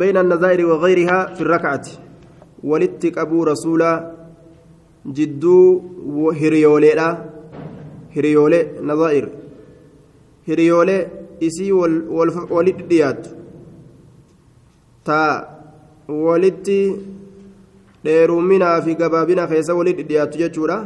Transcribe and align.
بين 0.00 0.16
النظائر 0.16 0.66
وغيرها 0.66 1.34
في 1.34 1.40
الركعة. 1.40 1.86
ولتك 2.64 3.18
أبو 3.18 3.44
رسولا 3.44 4.12
جدو 5.06 5.82
هريولي 6.40 6.90
لا 6.94 7.24
هريولي 8.16 8.60
نظائر 8.82 9.28
هريولي 10.48 11.06
إسي 11.42 11.72
ولد 11.72 12.88
ديات. 12.88 13.26
تا 15.04 15.48
ولدتي 16.08 16.96
dheerumminaa 18.04 18.82
fi 18.82 18.94
gabaabina 18.94 19.46
keessa 19.46 19.74
walitti 19.74 20.02
dhiyaatu 20.08 20.38
jechuudha 20.38 20.76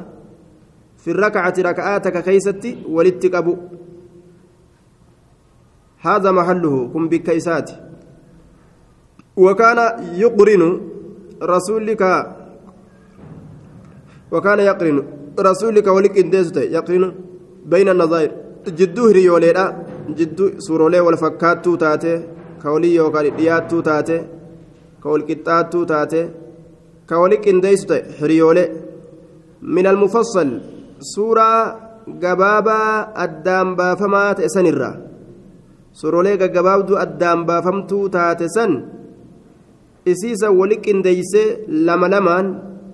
fi 1.03 1.13
rakacati 1.13 1.63
raka'aataka 1.63 2.23
keeysatti 2.23 2.79
walitti 2.89 3.31
qabu 3.31 3.59
هذا 6.01 6.31
محله 6.31 6.89
كن 6.93 7.09
بك 7.09 7.31
إساتي 7.31 7.90
وكان 9.37 9.79
يقرن 10.23 10.63
رسولك 11.43 12.03
وكان 14.33 14.59
يقرن 14.61 14.99
رسولك 15.41 15.87
ولك 15.87 16.19
انديست 16.19 16.57
يقرن 16.57 17.05
بين 17.67 17.89
النظائر. 17.89 18.31
جدو 18.79 19.03
هريوليدا 19.09 19.65
جدو 20.19 20.45
سورولي 20.59 21.01
والفكاتو 21.01 21.75
تاتي 21.75 22.13
كولي 22.63 22.95
يوكال 22.95 23.37
دياتو 23.37 23.81
تاتي 23.81 24.19
كول 25.03 25.23
كتاتو 25.29 25.85
تاتي 25.85 26.23
كولك 27.09 27.49
انديست 27.49 27.91
هريولي 28.21 28.65
من 29.63 29.87
المفصل 29.87 30.49
سورة 31.01 31.51
gabaaba 32.19 33.13
addaan 33.15 33.77
baafamaa 33.79 34.35
ta'e 34.39 34.49
sanirra 34.55 34.91
sorolee 36.01 36.37
gaggabaabduu 36.43 36.99
addaan 37.05 37.45
baafamtuu 37.49 38.09
taate 38.17 38.49
san 38.55 38.73
isiisa 40.07 40.51
wali 40.51 40.77
qindeeysee 40.77 41.65
lama 41.69 42.09
lamaan 42.11 42.47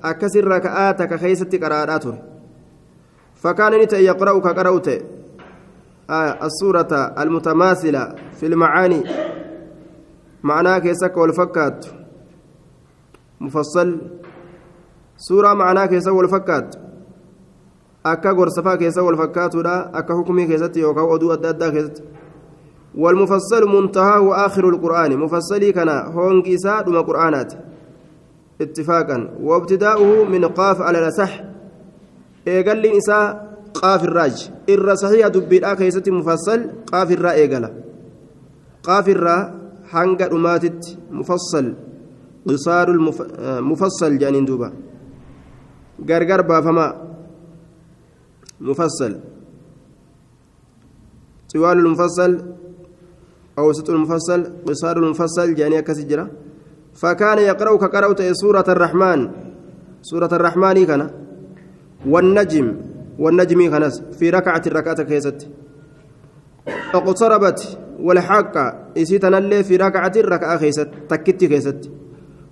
akkasirra 0.02 0.60
ka'aa 0.60 0.94
takka 0.94 1.18
keessatti 1.18 1.58
qaraadhaa 1.58 1.98
ture 1.98 2.18
fakkaan 3.42 3.74
inni 3.74 3.86
ta'e 3.86 4.02
yaqra'u 4.04 4.40
ka 4.40 4.54
qara'u 4.54 4.80
ta'e 4.80 4.98
السورة 6.48 6.92
المتماثلة 7.18 8.14
في 8.38 8.46
المعاني 8.46 9.02
معناها 10.42 10.78
كيسك 10.78 11.16
والفكات 11.16 11.86
مفصل 13.40 14.00
سورة 15.16 15.54
معناها 15.54 15.86
كيسك 15.86 16.12
والفكات 16.12 16.76
akka 18.06 18.34
gorsafaa 18.34 18.76
keessa 18.78 19.02
wal 19.02 19.16
fakkaatuudha 19.18 19.90
akka 19.92 20.14
hukumii 20.14 20.46
keessatti 20.46 20.80
yookaan 20.80 21.08
oduu 21.14 21.30
adda 21.34 21.48
addaa 21.48 21.70
keessatti 21.70 22.02
والمفصل 22.96 23.62
منتهى 23.68 24.18
وآخر 24.18 24.68
القرآن. 24.68 25.16
مفصلي 25.16 25.72
كان 25.72 25.88
هونج 25.88 26.48
إساء 26.48 26.82
دم 26.82 27.02
قرآنات. 27.02 27.52
اتفاقا. 28.60 29.18
وابتداؤه 29.40 30.24
من 30.24 30.44
قاف 30.44 30.80
على 30.80 30.98
الأصح 30.98 31.40
إيقال 32.48 32.78
لي 32.78 32.98
إساء 32.98 33.56
قاف 33.74 34.04
الراج. 34.04 34.50
إر 34.70 34.94
صحيح 34.94 35.26
دبير 35.28 35.74
كيست 35.74 36.08
مفصل 36.08 36.70
قاف 36.92 37.10
الرا 37.10 37.32
إيقال 37.32 37.64
قاف 38.82 39.08
الرا 39.08 39.36
حنق 39.90 40.20
أماتت 40.32 40.98
مفصل. 41.10 41.74
قصار 42.48 42.88
المفصل 42.90 44.18
جانين 44.18 44.44
دوبا. 44.44 44.72
غرغر 46.08 46.40
بافما 46.42 46.86
مفصل. 48.60 49.12
طوال 51.54 51.78
المفصل 51.78 52.32
أوسط 53.58 53.90
المفصل 53.90 54.52
قصار 54.66 54.96
المفصل 54.96 55.54
جاني 55.54 55.82
كسجرة 55.82 56.30
فكان 56.94 57.38
يقرأ 57.38 57.76
كقرأت 57.76 58.22
سورة 58.22 58.64
الرحمن. 58.68 59.30
سورة 60.02 60.32
الرحمن 60.32 60.86
كان. 60.86 61.10
والنجم 62.06 62.76
والنجم 63.18 63.70
كان. 63.70 63.90
في 64.18 64.30
ركعة 64.30 64.62
الركعة 64.66 65.02
كيست. 65.02 65.48
اقتربت. 66.94 67.78
والحق 68.00 68.54
إسيتنا 68.98 69.38
اللي 69.38 69.64
في 69.64 69.76
ركعة 69.76 70.12
الركعة 70.16 70.58
كيست. 70.58 70.88
تكت 71.08 71.44
كيست. 71.44 71.90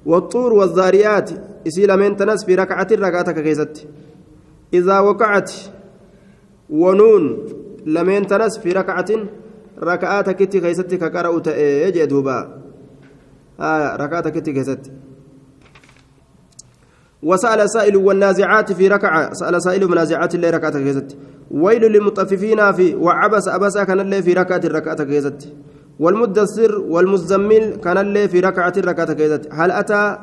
والطور 0.06 0.52
والذاريات 0.52 1.30
إسي 1.66 1.86
لمن 1.86 2.16
تنس 2.16 2.44
في 2.44 2.54
ركعة 2.54 2.88
الركعة 2.92 3.32
كيست. 3.32 3.86
إذا 4.74 4.98
وقعت 4.98 5.52
ونون 6.70 7.22
لمن 7.86 8.26
تنس 8.26 8.58
في 8.58 8.72
ركعة 8.72 9.06
ركعات 9.82 10.30
كتي 10.30 10.60
كيستي 10.60 10.96
كقرأ 10.96 11.38
تأي 11.38 11.90
جدوبا 11.90 12.62
آه 13.60 13.96
ركعات 13.96 14.28
كتي 14.28 14.52
كيستي 14.52 14.90
وسأل 17.22 17.70
سائل 17.70 17.96
والنازعات 17.96 18.72
في 18.72 18.88
ركعة 18.88 19.32
سأل 19.32 19.62
سائل 19.62 19.88
منازعات 19.88 20.34
اللي 20.34 20.50
ركعة 20.50 20.78
كيستي 20.78 21.16
ويل 21.50 21.82
للمطففين 21.82 22.72
في 22.72 22.94
وعبس 22.94 23.48
أبسا 23.48 23.84
كان 23.84 24.00
اللي 24.00 24.22
في 24.22 24.32
ركعة 24.32 24.60
الركعة 24.64 25.04
كيستي 25.04 25.52
والمدثر 25.98 26.78
والمزمل 26.78 27.74
كان 27.84 27.98
اللي 27.98 28.28
في 28.28 28.40
ركعة 28.40 28.72
الركعة 28.76 29.12
كيستي 29.12 29.48
هل 29.52 29.70
أتى 29.70 30.18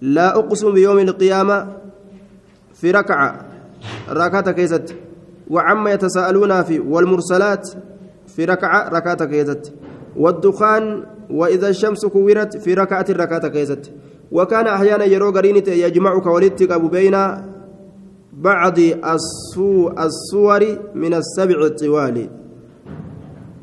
لا 0.00 0.38
أقسم 0.38 0.72
بيوم 0.72 0.98
القيامة 0.98 1.68
في 2.74 2.90
ركعة 2.90 3.46
ركعة 4.10 4.50
كيستي 4.52 4.94
وعما 5.50 5.90
يتساءلون 5.92 6.62
في 6.62 6.78
والمرسلات 6.80 7.70
في 8.36 8.44
ركعة 8.44 8.88
ركعة 8.88 9.24
كيزت. 9.24 9.72
والدخان 10.16 11.04
وإذا 11.30 11.68
الشمس 11.68 12.06
كورت 12.06 12.56
في 12.56 12.74
ركعة 12.74 13.06
ركعة 13.10 13.48
كيزت. 13.48 13.90
وكان 14.32 14.66
أحيانا 14.66 15.04
يرو 15.04 15.30
قرينة 15.30 15.68
يجمعك 15.68 16.26
ولدتك 16.26 16.70
أبو 16.70 16.88
بين 16.88 17.16
بعض 18.32 18.78
الصور 19.98 20.62
من 20.94 21.14
السبع 21.14 21.64
الطوال 21.64 22.28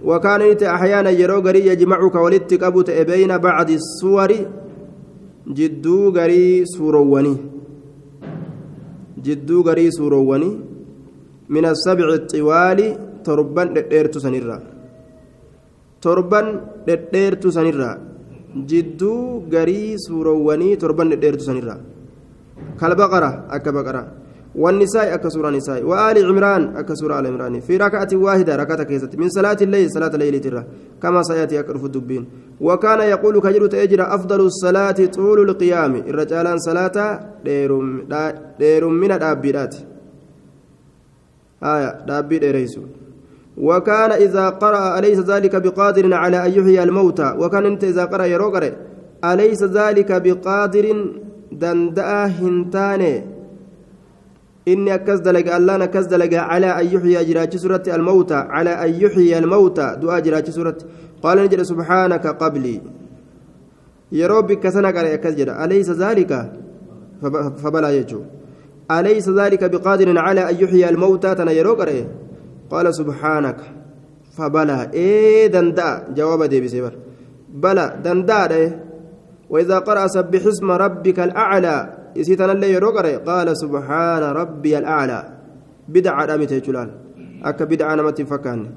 وكان 0.03 0.41
أحيانا 0.63 1.09
يرو 1.09 1.39
قري 1.41 1.67
يجمعك 1.67 2.15
ولدتك 2.15 2.63
أبو 2.63 2.83
بين 2.83 3.37
بعض 3.37 3.69
الصور 3.69 4.31
جدو 5.47 6.11
قري 6.11 6.65
سوروني 6.65 7.37
جدو 9.23 9.63
قري 9.63 9.91
سوروني 9.91 10.59
من 11.49 11.65
السبع 11.65 12.07
الطوال 12.13 12.79
torban 13.27 13.73
dhedheertu 13.75 14.19
sanirra. 14.25 14.57
Torban 16.05 16.47
dhedheertu 16.87 17.51
sanirra. 17.57 17.89
Jidduu 18.69 19.43
garii 19.55 19.95
suurowwanii 20.05 20.77
torban 20.83 21.09
dhedheertu 21.11 21.43
sanirra. 21.49 21.75
Kalbaqara 22.79 23.31
akka 23.57 23.71
baqara. 23.79 24.03
والنساء 24.57 25.13
أك 25.13 25.27
سورة 25.27 25.49
نساء 25.49 25.83
وآل 25.83 26.25
عمران 26.25 26.75
أك 26.77 26.93
سورة 26.93 27.19
آل 27.19 27.27
عمران 27.27 27.59
في 27.59 27.77
ركعة 27.77 28.07
واحدة 28.13 28.55
ركعة 28.55 28.83
كيست 28.83 29.15
من 29.15 29.29
صلاة 29.29 29.57
الليل 29.61 29.91
صلاة 29.91 30.07
الليل 30.07 30.39
ترى 30.41 30.63
كما 31.01 31.23
سيأتي 31.23 31.59
أكرف 31.59 31.85
الدبين 31.85 32.25
وكان 32.61 32.99
يقول 32.99 33.41
كجر 33.41 33.67
تأجر 33.67 34.15
أفضل 34.15 34.41
الصلاة 34.41 34.99
طول 35.05 35.49
القيام 35.49 35.95
الرجال 35.95 36.61
صلاة 36.61 36.97
دير 38.59 38.87
من 38.87 39.11
الأبيات 39.11 39.75
آية 41.63 42.05
دابي 42.07 42.37
وكان 43.57 44.11
إذا 44.11 44.49
قرأ 44.49 44.99
أليس 44.99 45.19
ذلك 45.19 45.55
بقادر 45.55 46.13
على 46.13 46.45
أن 46.45 46.51
يحيي 46.51 46.83
الموتى؟ 46.83 47.33
وكان 47.39 47.65
أنت 47.65 47.83
إذا 47.83 48.05
قرأ 48.05 48.25
يروقر 48.25 48.73
أليس 49.25 49.63
ذلك 49.63 50.21
بقادر 50.21 50.85
دندأ 51.51 52.25
هنتاني؟ 52.25 53.23
إني 54.67 54.93
أكز 54.93 55.19
دلق 55.19 55.55
الله 55.55 55.77
نكز 55.77 56.05
دلق 56.05 56.33
على 56.37 56.81
أن 56.81 56.85
يحيي 56.85 57.25
جراج 57.25 57.55
سورة 57.55 57.83
الموتى 57.87 58.35
على 58.35 58.69
أن 58.69 58.89
يحيي 59.01 59.37
الموتى 59.37 59.97
دعاء 60.01 60.19
جراج 60.19 60.49
سورة. 60.49 60.77
قال 61.23 61.37
نجد 61.37 61.61
سبحانك 61.61 62.27
قبلي. 62.27 62.81
يرو 64.11 64.41
بك 64.41 64.69
سنة 64.69 64.91
قرأ 64.91 65.13
أكز 65.13 65.39
أليس 65.39 65.89
ذلك؟ 65.89 66.51
فبلا 67.63 67.89
يجو. 67.89 68.21
أليس 68.91 69.29
ذلك 69.29 69.63
بقادر 69.71 70.17
على 70.17 70.49
أن 70.49 70.55
يحيي 70.59 70.89
الموتى؟ 70.89 71.35
تنا 71.35 71.51
يروقر 71.51 72.05
قال 72.69 72.95
سبحانك. 72.95 73.59
فبلا 74.37 74.93
إيه 74.93 75.47
دندا. 75.47 76.13
جواب 76.13 76.43
دي 76.43 76.61
بسيبر 76.61 76.93
بلا 77.49 77.95
دندا 77.95 78.45
ده 78.45 78.79
وإذا 79.49 79.79
قرأ 79.79 80.07
سبح 80.07 80.45
اسم 80.45 80.71
ربك 80.71 81.19
الأعلى. 81.19 81.97
يسيتنا 82.15 82.51
اللي 82.51 82.73
يروقر 82.73 83.07
قال 83.07 83.57
سبحان 83.57 84.23
ربي 84.23 84.77
الأعلى. 84.77 85.33
بدعة 85.87 86.35
أمت 86.35 86.53
جلال 86.53 86.89
أك 87.43 87.63
بدعة 87.63 87.95
نمت 87.95 88.21
فكان 88.21 88.71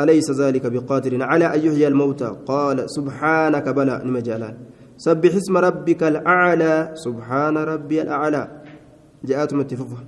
أليس 0.00 0.30
ذلك 0.30 0.66
بقادر؟ 0.66 1.22
على 1.22 1.46
أن 1.54 1.60
يحيي 1.60 1.88
الموتى. 1.88 2.36
قال 2.46 2.90
سبحانك. 2.90 3.68
بلا 3.68 4.04
نمجالان 4.04 4.56
سبح 4.96 5.34
اسم 5.34 5.56
ربك 5.56 6.02
الأعلى. 6.02 6.92
سبحان 6.94 7.56
ربي 7.58 8.02
الأعلى. 8.02 8.42
جاءت 9.24 9.54
متفقة. 9.54 10.04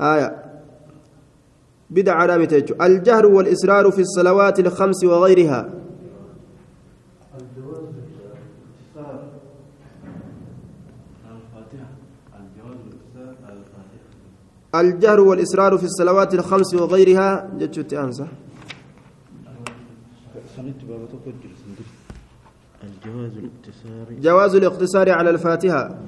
آية. 0.00 0.49
بدع 1.90 2.14
علامة 2.14 2.64
الجهر 2.82 3.26
والإسرار 3.26 3.90
في 3.90 4.00
الصلوات 4.00 4.60
الخمس 4.60 5.04
وغيرها. 5.04 5.68
الجهر 14.74 15.20
والإسرار 15.20 15.78
في 15.78 15.84
الصلوات 15.84 16.34
الخمس 16.34 16.74
وغيرها. 16.74 17.50
جتشت 17.58 17.92
أنسى. 17.94 18.26
جواز 24.22 24.54
الاقتصار 24.54 25.10
على 25.10 25.30
الفاتحة. 25.30 25.98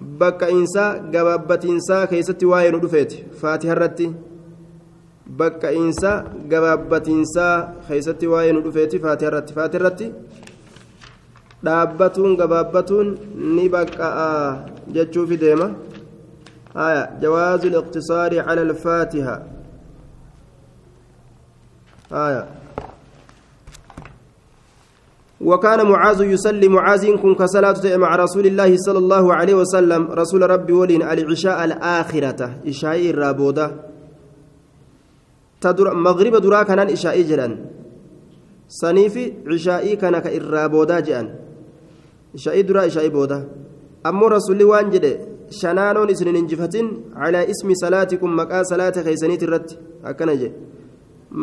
بك 0.00 0.42
إنسا 0.44 0.98
جبابة 0.98 1.60
إنسا 1.64 2.04
كيست 2.04 2.44
واين 2.44 2.74
رفيت 2.74 3.12
فاتحة 3.40 3.74
رتي. 3.74 4.12
بك 5.38 5.64
إنسا 5.64 6.12
جبابة 6.50 7.06
إنسا 7.08 7.48
كيست 7.88 8.24
واين 8.24 8.56
رفيت 8.66 8.96
فاتحة 8.96 9.28
رتي 9.28 9.52
فاتحة 9.54 9.84
رتي 9.84 10.12
dhaabbatuun 11.64 12.36
gabaabbatuun 12.40 13.06
ni 13.36 13.68
baqqa'a 13.68 14.64
jechuufi 14.94 15.36
deema. 15.36 15.68
الاقتصار 16.76 18.38
على 18.40 18.62
الفاتحة 18.62 19.42
آية 22.12 22.46
وكان 25.40 25.86
معاذ 25.86 26.20
يصلي 26.22 26.68
معاذ 26.68 27.16
كن 27.16 27.34
كصلاة 27.34 27.96
مع 27.96 28.16
رسول 28.16 28.46
الله 28.46 28.76
صلى 28.76 28.98
الله 28.98 29.34
عليه 29.34 29.54
وسلم 29.54 30.10
رسول 30.10 30.50
ربي 30.50 30.72
ولين 30.72 31.02
العشاء 31.02 31.64
الآخرة 31.64 32.50
إشاء 32.66 33.10
الرابودة 33.10 33.89
تدر 35.60 35.86
مغرب 36.06 36.34
درا 36.44 36.62
كان 36.68 36.80
إشاء 36.96 37.16
جران 37.28 37.52
سنيف 38.80 39.14
عشاء 39.52 39.84
كان 40.00 40.14
كإرابودا 40.24 41.00
جان 41.06 41.26
إشاء 42.36 42.56
درا 42.68 42.86
إشاء 42.86 43.08
بودا 43.14 43.38
أمو 44.08 44.26
رسول 44.36 44.60
وان 44.70 44.90
جده 44.94 45.30
shanaanoon 45.50 46.10
isin 46.14 46.36
injifatin 46.40 46.86
calaa 47.14 47.44
ismi 47.52 47.74
salaatikum 47.82 48.30
maqaa 48.40 48.62
salaata 48.72 49.02
keeysaniit 49.06 49.42
irratti 49.46 49.78
akkana 50.10 50.34
jee 50.40 50.52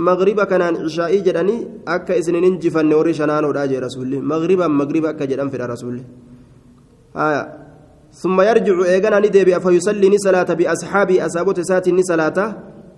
magriba 0.07 0.45
kanaan 0.51 0.75
cishaa'ii 0.85 1.21
jedhanii 1.27 1.59
akka 1.95 2.15
isin 2.21 2.35
injifanne 2.49 2.95
warri 2.99 3.13
shanaanoodha 3.19 3.67
jee 3.71 3.81
rasuulli 3.87 4.21
magriban 4.31 4.71
magriba 4.81 5.09
akka 5.13 5.27
jedhan 5.31 5.51
fedha 5.53 5.67
rasuulli 5.75 6.03
haya 7.21 7.43
ثم 8.21 8.41
يرجع 8.41 8.75
إيغانا 8.85 9.19
ندبي 9.19 9.59
فيصلي 9.59 10.07
نسلاة 10.09 10.49
بأصحابي 10.59 11.15
أصابت 11.25 11.59
سات 11.69 11.85
نسلاة 11.89 12.37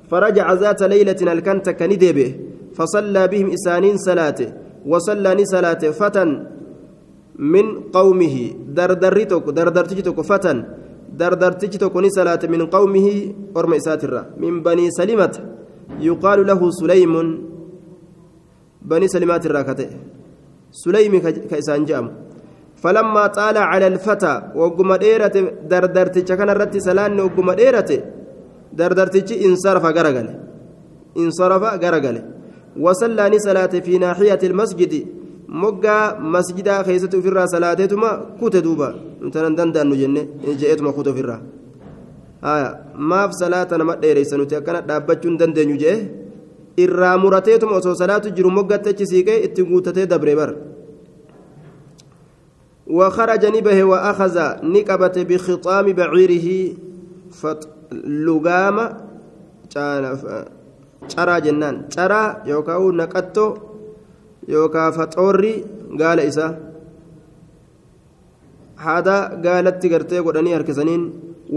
فرجع 0.09 0.53
ذات 0.53 0.81
ليلة 0.93 1.19
الكنت 1.21 1.67
كندبي 1.79 2.27
فصلى 2.77 3.23
بهم 3.31 3.47
إسانين 3.57 3.97
صلاة 3.97 4.39
وصلى 4.91 5.29
نسلاة 5.41 5.83
فتى 5.99 6.23
من 7.53 7.65
قومه 7.97 8.35
دردرتك 8.77 9.45
دردرتك 11.19 11.83
salaate 12.17 12.47
min 12.47 12.61
qawmihi 12.69 13.35
orma 13.55 13.75
isaatirra 13.75 14.21
min 14.37 14.61
banii 14.63 14.91
salimata 14.91 15.41
yuqaalu 15.99 16.45
lahu 16.45 16.71
suleymun 16.71 17.27
banii 18.81 19.09
salimaatirraa 19.09 19.65
ka 19.69 19.73
ta'e 19.79 19.97
suleymi 20.83 21.19
ka 21.49 21.57
isaan 21.57 21.85
je'amu 21.89 22.11
فلما 22.83 23.27
طال 23.27 23.57
على 23.57 23.87
الفتى 23.87 24.55
وقم 24.55 24.95
ديرة 24.95 25.35
دردرتش 25.71 26.31
كان 26.31 26.49
رتي 26.49 26.79
سلان 26.79 27.19
وقم 27.19 27.51
ديرة 27.51 27.91
دردرتش 28.73 29.31
انصرف 29.47 29.83
غرغل 29.97 30.27
انصرف 31.17 31.63
غرغل 31.83 32.17
وصلى 32.79 33.39
صلاة 33.39 33.73
في 33.85 33.97
ناحية 33.97 34.41
المسجد 34.43 34.93
moggaa 35.49 36.15
masjidaa 36.33 36.83
keessatti 36.83 37.17
ofirraa 37.17 37.47
salaateetuma 37.47 38.09
kute 38.39 38.61
duuba 38.61 38.93
intanan 39.25 39.55
danda'annu 39.57 39.95
jenne 40.01 40.21
je'eetuma 40.61 40.93
kute 40.93 41.09
ofirraa 41.09 41.39
maaf 43.11 43.31
salaata 43.39 43.77
nama 43.81 43.95
dheereysa 44.03 44.37
nuti 44.37 44.55
akkana 44.59 44.81
dhaabbachuu 44.89 45.29
hin 45.31 45.39
dandeenyu 45.41 45.77
je'e 45.83 45.95
irraa 46.85 47.15
murateetuma 47.23 47.79
osoo 47.81 47.95
salaatu 48.01 48.35
jiru 48.37 48.51
moggaatti 48.57 48.89
achi 48.93 49.07
siiqee 49.11 49.39
itti 49.47 49.69
guutatee 49.71 50.05
dabre 50.05 50.35
bar 50.41 50.51
وخرج 52.89 53.45
نبه 53.45 53.83
وأخذ 53.83 54.35
نقبة 54.63 55.15
بخطام 55.29 55.85
بعيره 55.93 56.47
لقام 58.25 58.77
ترى 61.09 61.41
جنان 61.41 61.89
ترى 61.89 62.21
يوكاو 62.45 62.91
نقطو 62.91 63.47
yookaan 64.49 64.93
faxoorri 64.97 65.53
gaala 65.99 66.23
isaa 66.31 66.51
haada 68.85 69.15
gaalatti 69.45 69.91
gartee 69.93 70.21
godhanii 70.27 70.55
harkisaniin 70.57 71.03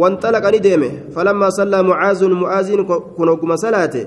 wanxalaqani 0.01 0.61
deeme 0.67 0.91
falammaa 1.15 1.51
sallaa 1.59 1.83
mucaazun 1.91 2.35
mucaaziin 2.43 2.85
kun 3.17 3.29
hogguma 3.33 3.57
salaate 3.65 4.03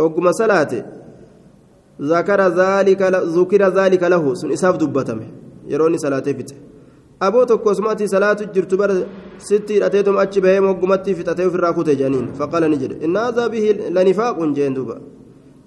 hogguma 0.00 0.32
salaate 0.40 0.78
zakara 2.12 2.50
zaalika 3.78 4.10
lahu 4.14 4.36
sun 4.40 4.50
isaaf 4.56 4.78
dubbatame 4.82 5.26
yeroo 5.72 5.88
inni 5.90 6.04
salaatee 6.06 6.34
fixe 6.40 6.56
salaatu 7.20 8.44
jirtu 8.54 8.76
bara 8.76 8.94
sitti 9.38 9.74
hidhateetuma 9.74 10.20
achi 10.20 10.40
bahee 10.40 10.60
moggumatti 10.60 11.14
fixatee 11.14 11.46
ofirraa 11.46 11.72
kute 11.72 11.92
jedhaniin 11.98 12.26
faqala 12.38 12.68
ni 12.68 12.76
jedhe 12.82 12.96
inna 13.06 13.20
hadhaa 13.26 13.48
bihi 13.48 13.90
lanifaaqun 13.96 14.54
jeen 14.54 14.74
duuba 14.74 14.96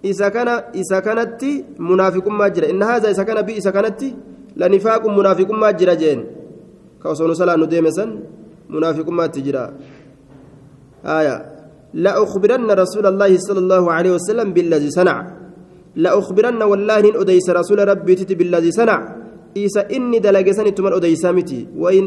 isa 0.03 0.31
kana 0.31 0.53
isa 0.73 1.01
kanatti 1.01 1.65
munaafiqummaa 1.79 2.49
jira 2.55 2.67
inna 2.73 2.85
haadha 2.85 3.11
isa 3.11 3.23
kana 3.25 3.43
bi 3.43 3.53
isa 3.61 3.71
kanatti 3.71 4.15
lanifaaqun 4.55 5.11
munaafiqummaa 5.19 5.73
jira 5.79 5.95
jeen 6.01 6.19
ka 7.01 7.09
osoo 7.13 7.27
nu 7.27 7.35
salaan 7.35 7.59
nu 7.59 7.67
deeme 7.67 7.91
san 7.97 8.09
munaafiqummaatti 8.69 9.39
jira 9.47 9.63
aya 11.03 11.35
لأخبرن 11.93 12.71
رسول 12.71 13.05
الله 13.11 13.31
صلى 13.37 13.59
الله 13.59 13.83
عليه 13.91 14.11
وسلم 14.15 14.53
بالذي 14.55 14.89
صنع 14.95 15.17
لأخبرن 15.95 16.61
والله 16.63 16.99
إن 16.99 17.15
أديس 17.19 17.49
رسول 17.51 17.79
ربي 17.87 18.15
تتي 18.15 18.35
بالذي 18.39 18.71
صنع 18.71 18.97
إيسا 19.57 19.81
إني 19.95 20.19
دلقسني 20.19 20.71
تمن 20.71 20.93
أديسا 20.93 21.31
متي 21.31 21.67
وإن 21.81 22.05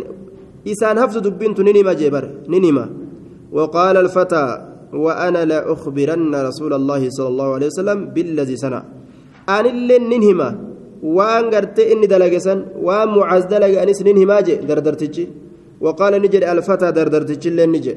إيسان 0.67 0.99
هفت 0.99 1.19
دبنت 1.26 1.58
ننما 1.61 1.93
جبر 2.00 2.25
ننما 2.52 2.85
وقال 3.56 3.96
الفتى 4.05 4.46
وأنا 5.05 5.44
لا 5.50 5.58
أخبرن 5.73 6.35
رسول 6.49 6.73
الله 6.81 7.02
صلى 7.17 7.29
الله 7.32 7.49
عليه 7.55 7.67
وسلم 7.67 7.99
بالذي 8.14 8.56
صنع 8.56 8.82
أن 9.49 9.67
اللي 9.67 9.96
ننهما 9.99 10.49
وأن 11.17 11.44
قرت 11.52 11.79
إني 11.93 12.06
دلقسن 12.12 12.58
وأن 12.87 13.08
معز 13.17 13.44
دلق 13.52 13.72
أنس 13.82 14.01
ننهما 14.06 14.41
جي 14.46 14.55
دردرتجي 14.69 15.24
وقال 15.84 16.13
نجد 16.22 16.43
الفتى 16.53 16.89
دردرتجي 16.96 17.48
اللي 17.48 17.67
نجي 17.74 17.94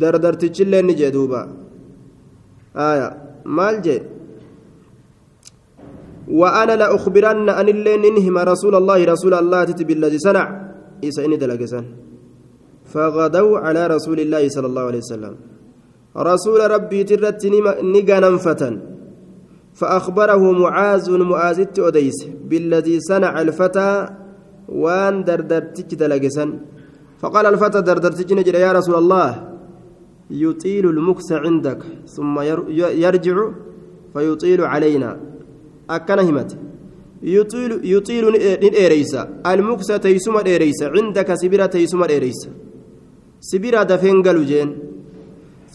دردرتجي 0.00 0.62
اللي 0.62 0.82
نجي 0.88 1.10
دوبا 1.16 1.40
آية 2.76 3.08
مال 3.56 3.76
جي 3.84 3.96
وأنا 6.28 6.76
لا 6.76 6.94
أخبرن 6.94 7.48
أن 7.48 7.68
اللي 7.68 7.96
ننهما 7.96 8.44
رسول 8.44 8.74
الله 8.74 9.04
رسول 9.04 9.34
الله 9.34 9.64
بالذي 9.64 10.18
صنع. 10.18 10.46
إيسا 11.04 11.24
إني 11.24 11.36
دلقسن. 11.36 11.84
فغدوا 12.84 13.58
على 13.58 13.86
رسول 13.86 14.20
الله 14.20 14.48
صلى 14.48 14.66
الله 14.66 14.82
عليه 14.82 14.98
وسلم. 14.98 15.34
رسول 16.16 16.70
ربي 16.70 17.04
ترت 17.04 17.46
نغنمفة 17.82 18.62
فأخبره 19.74 20.52
معاذ 20.52 21.18
معاذ 21.18 21.58
أديس. 21.78 22.18
بالذي 22.48 23.00
صنع 23.00 23.40
الفتى 23.40 24.08
وان 24.68 25.24
دردرتك 25.24 25.94
دلقسا 25.94 26.58
فقال 27.20 27.46
الفتى 27.46 27.80
دردرتك 27.80 28.32
نجري 28.32 28.58
يا 28.58 28.72
رسول 28.72 28.94
الله 28.94 29.30
يطيل 30.30 30.84
المكس 30.90 31.32
عندك 31.32 31.80
ثم 32.06 32.40
يرجع 33.04 33.50
فيطيل 34.14 34.60
علينا. 34.64 35.33
akkana 35.88 36.22
himate 36.22 36.56
yuxiilu 37.24 38.30
ni 38.30 38.38
e- 38.38 38.70
dheereysa. 38.70 39.28
Almuksa 39.44 39.98
teeysuma 39.98 40.42
dheereysa. 40.42 40.90
Cindaka 40.94 41.36
sibira 41.36 41.68
teeysuma 41.68 42.06
dheereysa. 42.06 42.50
Sibira 43.40 43.84
dafeen 43.84 44.22
galu 44.22 44.44
jeen. 44.44 44.70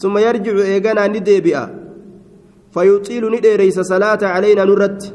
Summa 0.00 0.20
yarjicu 0.20 0.58
eeganaa 0.58 1.08
ni 1.08 1.20
deebi'a. 1.20 1.68
Fayuxiilu 2.74 3.30
ni 3.30 3.40
dheereysa 3.40 3.84
salaata 3.84 4.32
calaynaa 4.32 4.64
nurratti. 4.66 5.12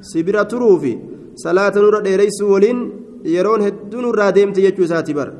Sibira 0.00 0.44
turuufi 0.44 0.98
salaata 1.34 1.80
nurra 1.80 2.00
dheereysu 2.00 2.50
waliin 2.52 2.78
yeroon 3.24 3.62
hedduu 3.62 4.00
nurraa 4.02 4.32
deemte 4.32 4.62
jechuu 4.62 4.84
isaati 4.84 5.14
bara. 5.14 5.32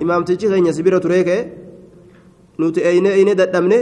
Imaamtichi 0.00 0.48
teenya 0.48 0.72
sibira 0.72 1.00
turee 1.00 1.24
ka'e. 1.24 1.52
Nuti 2.58 2.80
eyne 2.80 3.08
eyne 3.18 3.34
dadhabne 3.34 3.78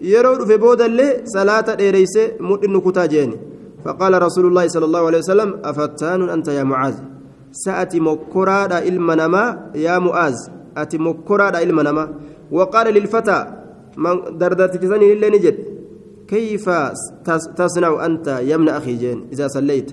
yeroo 0.00 0.36
dhufe 0.40 0.58
boodallee 0.58 1.12
salaata 1.34 1.76
dheereyse 1.80 2.22
mudhinnu 2.40 2.80
kutaa 2.86 3.08
jeeni 3.14 3.36
faqaala 3.84 4.18
rasuulu 4.26 4.50
llaahi 4.50 4.70
sala 4.70 4.86
allahu 4.86 5.06
alehi 5.08 5.22
wasalam 5.24 5.50
afattaanun 5.70 6.30
anta 6.36 6.52
yaa 6.58 6.64
mucaaz 6.72 6.96
sa 7.62 7.78
ati 7.82 8.00
mokkoraadha 8.08 8.84
ilma 8.90 9.16
namaa 9.22 9.50
yaa 9.86 10.00
mu'aaz 10.08 10.36
ati 10.82 10.98
mokkoraadha 10.98 11.62
ilma 11.66 11.82
namaa 11.82 12.08
من 13.96 14.38
دردت 14.38 14.76
كسني 14.76 15.14
لله 15.14 15.28
نجد 15.28 15.56
كيف 16.28 16.66
تصنع 17.58 17.90
أنت 18.06 18.26
يا 18.50 18.54
ابن 18.54 18.68
أخي 18.68 18.94
جين 19.02 19.18
إذا 19.32 19.48
صليت 19.48 19.90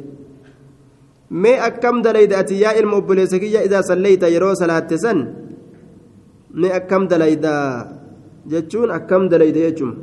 mee 1.33 1.57
akkam 1.57 2.03
dalayda 2.05 2.37
ati 2.45 2.61
yaa 2.61 2.77
ilma 2.77 2.97
obboleessa 3.01 3.39
kiyya 3.41 3.63
idaa 3.65 3.81
sallayta 3.81 4.29
yeroo 4.29 4.53
salaatte 4.55 4.97
san 5.01 5.19
mee 6.53 6.69
akkam 6.79 7.07
dalayda 7.09 7.53
akkam 8.91 9.29
dalayda 9.29 9.59
jechuun? 9.59 9.95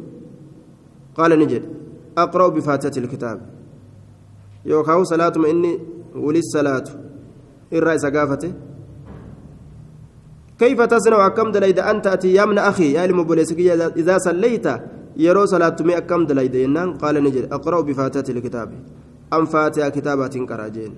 Qaala 1.16 1.36
ni 1.36 1.46
jedhe. 1.46 1.68
Aqra'u 2.16 2.50
bifaatati 2.50 3.00
ilkitaab 3.00 3.38
yookaan 4.64 5.04
salaatuma 5.04 5.48
inni 5.48 5.78
walis 6.14 6.52
salaatu 6.52 6.92
irraa 7.70 7.94
isa 7.94 8.10
gaafate? 8.10 8.50
كيف 10.60 10.80
تصنع 10.80 11.26
أكم 11.26 11.52
دليد 11.56 11.78
أنت 11.78 12.06
أتي 12.06 12.34
يا 12.36 12.44
من 12.44 12.58
أخي 12.58 12.92
يا 12.92 13.04
المبوليسك 13.04 13.58
إذا 13.96 14.18
صليت 14.18 14.66
يرو 15.16 15.46
صلاة 15.46 15.76
مي 15.80 15.96
أكم 15.96 16.26
دليد 16.26 16.54
قال 17.02 17.14
نجد 17.24 17.44
أقرأ 17.52 17.80
بفاتحة 17.80 18.28
الكتاب 18.28 18.68
أم 19.32 19.44
فاتحة 19.52 19.88
كتابات 19.88 20.34
كراجين 20.38 20.92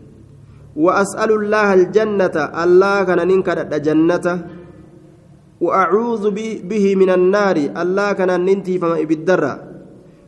وأسأل 0.76 1.30
الله 1.38 1.68
الجنة 1.74 2.36
الله 2.64 3.04
كان 3.04 3.20
ننكر 3.28 3.58
جنة 3.86 4.26
وأعوذ 5.62 6.24
به 6.70 6.84
من 6.96 7.10
النار 7.10 7.56
الله 7.82 8.08
كان 8.18 8.30
ننتي 8.46 8.78
فما 8.82 8.98
بالدرة 9.10 9.54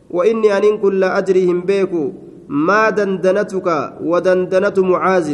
وإني 0.09 0.49
أن 0.57 0.77
كل 0.79 1.01
أجرهم 1.03 1.57
بيكو 1.67 2.03
ما 2.49 2.89
دندنتك 2.89 3.67
ودندنة 3.99 4.77
معاذ 4.79 5.29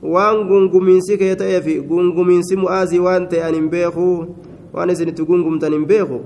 gungumiinsi 0.00 1.18
kee 1.20 1.36
ta'ee 1.36 1.60
fi 1.60 1.74
gungumiinsi 1.84 2.56
mu'aazii 2.56 3.04
waan 3.04 3.28
ta'e 3.28 3.44
ani 3.44 3.60
hin 3.60 3.68
beeku 3.68 4.32
waan 4.72 4.88
isinitti 4.88 5.26
gungumtan 5.28 5.76
hin 5.76 5.84
beeku 5.84 6.24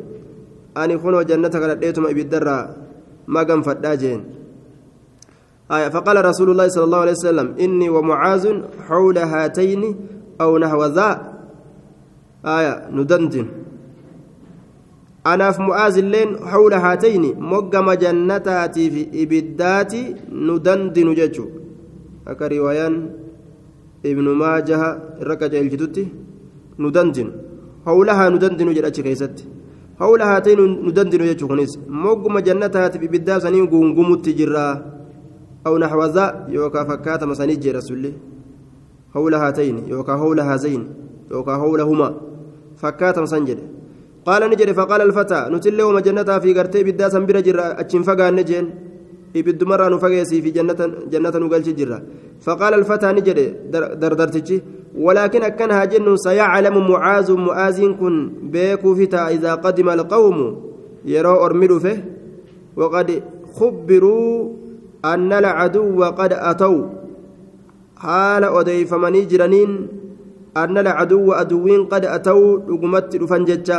ani 0.79 0.95
kunoo 0.99 1.25
jannata 1.27 1.59
kadhadheetuma 1.59 2.15
ibiddarraa 2.15 2.71
maganfadhaa 3.27 3.97
jeen 3.99 4.23
آية 5.71 5.89
فقال 5.89 6.25
رسول 6.25 6.51
الله 6.51 6.69
صلى 6.69 6.85
الله 6.85 6.99
عليه 6.99 7.13
وسلم 7.13 7.55
إني 7.61 7.89
ومعاذ 7.89 8.45
حول 8.89 9.19
هاتين 9.19 9.97
أو 10.41 10.59
نحو 10.59 10.85
ذا 10.85 11.34
آية 12.45 12.89
ندندن. 12.93 13.47
أنا 15.27 15.51
في 15.51 15.63
معاذ 15.63 15.99
اللين 15.99 16.31
حول 16.51 16.75
هاتين 16.75 17.41
مقم 17.41 17.93
جنتاتي 17.93 18.91
في 18.91 19.03
إبداتي 19.23 20.15
ندندن 20.33 21.09
ججو 21.15 21.47
أكا 22.29 22.47
روايان 22.47 22.95
ابن 24.07 24.27
ماجه 24.29 24.81
ركج 25.23 25.55
الجدتي 25.55 26.05
ندندن. 26.79 27.29
حولها 27.87 28.29
ندندن 28.29 28.69
جرأتش 28.75 29.01
كيست. 29.01 29.37
حول 30.01 30.23
هاتين 30.23 30.61
ندندن 30.87 31.23
ججو 31.31 31.49
كنيس. 31.49 31.73
مقم 31.89 32.39
جنتاتي 32.39 32.99
في 32.99 33.07
إبدات 33.07 33.43
سنين 33.43 33.67
قنقمت 33.73 34.29
جرا 34.29 34.69
أو 35.67 35.79
نحو 35.79 36.05
ذا 36.05 36.47
يوكا 36.49 36.85
فكات 36.85 37.25
مسانيج 37.25 37.69
رسولي. 37.69 38.13
حول 39.15 39.35
هاتين 39.35 39.77
يوكا 39.89 40.17
حول 40.17 40.41
هذين 40.41 40.83
يوكا 41.31 41.55
حولهما. 41.57 42.09
فكات 42.77 43.19
مسانجد 43.19 43.59
قال 44.27 44.43
نجد 44.51 44.73
فقال 44.73 45.01
الفتى 45.09 45.41
نتل 45.53 45.81
يوم 45.81 45.99
جنتها 45.99 46.39
في 46.39 46.51
قرتي 46.57 46.81
بدا 46.87 47.09
سنبر 47.09 47.41
جرا 47.47 47.81
أتشن 47.81 48.03
فقا 48.09 48.31
نجين 48.31 48.67
إبد 49.37 49.65
مرة 49.65 49.87
نفقيسي 49.95 50.43
في 50.43 50.51
جنة 50.57 50.81
جنة 51.13 51.35
نقلش 51.43 51.69
جرا 51.79 51.99
فقال 52.47 52.73
الفتى 52.75 53.09
نجد 53.17 53.39
دردرتشي 54.01 54.57
ولكن 54.99 55.43
أكنها 55.43 55.85
جن 55.85 56.17
سيعلم 56.17 56.77
معاذ 56.91 57.29
معاذ 57.47 57.79
كن 58.01 58.15
بيكو 58.53 58.95
فتا 58.95 59.29
إذا 59.29 59.53
قدم 59.55 59.89
القوم 59.89 60.37
يرى 61.05 61.35
أرملوا 61.47 61.79
فيه 61.79 61.99
وقد 62.77 63.23
خبروا 63.57 64.53
أن 65.05 65.33
العدو 65.33 66.05
قد 66.05 66.33
أتوا 66.33 66.83
حال 67.97 68.45
أديفمني 68.45 69.25
جرانين 69.25 69.89
أن 70.57 70.79
العدو 70.79 71.33
أدوين 71.33 71.87
قد 71.87 72.05
أتوا 72.05 72.59
لقمت 72.59 73.17
رفنججا 73.17 73.79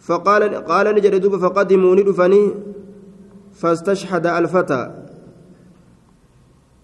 فقال 0.00 0.54
قال 0.54 0.86
نجد 0.94 1.14
دوب 1.20 1.36
فقدموا 1.36 1.94
ندفني 1.96 2.50
فاستشهد 3.52 4.26
الفتى. 4.26 4.82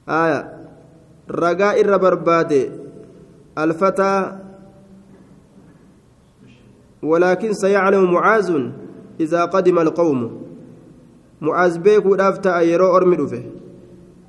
آية. 0.08 0.40
رجاء 1.30 1.80
الربرباد 1.80 2.52
الفتى 3.58 4.38
ولكن 7.02 7.52
سيعلم 7.52 8.12
معاذ 8.12 8.48
إذا 9.20 9.44
قدم 9.44 9.78
القوم. 9.78 10.20
معاذ 11.40 11.78
بيكو 11.78 12.14
دافتا 12.14 12.60
يرو 12.60 12.96
أرمي 12.96 13.16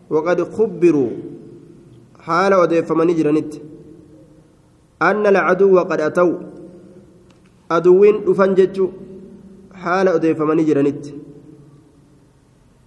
وقد 0.09 0.43
خبروا. 0.43 1.09
حال 2.19 2.53
وديفمني 2.53 3.13
جرانيت 3.13 3.61
أن 5.01 5.27
العدو 5.27 5.79
قد 5.79 6.01
أتوا. 6.01 6.37
أدوين 7.71 8.25
دفن 8.25 8.53
جتشو. 8.55 8.87
حال 9.73 10.09
وديفمني 10.09 10.63
جرانيت 10.63 11.05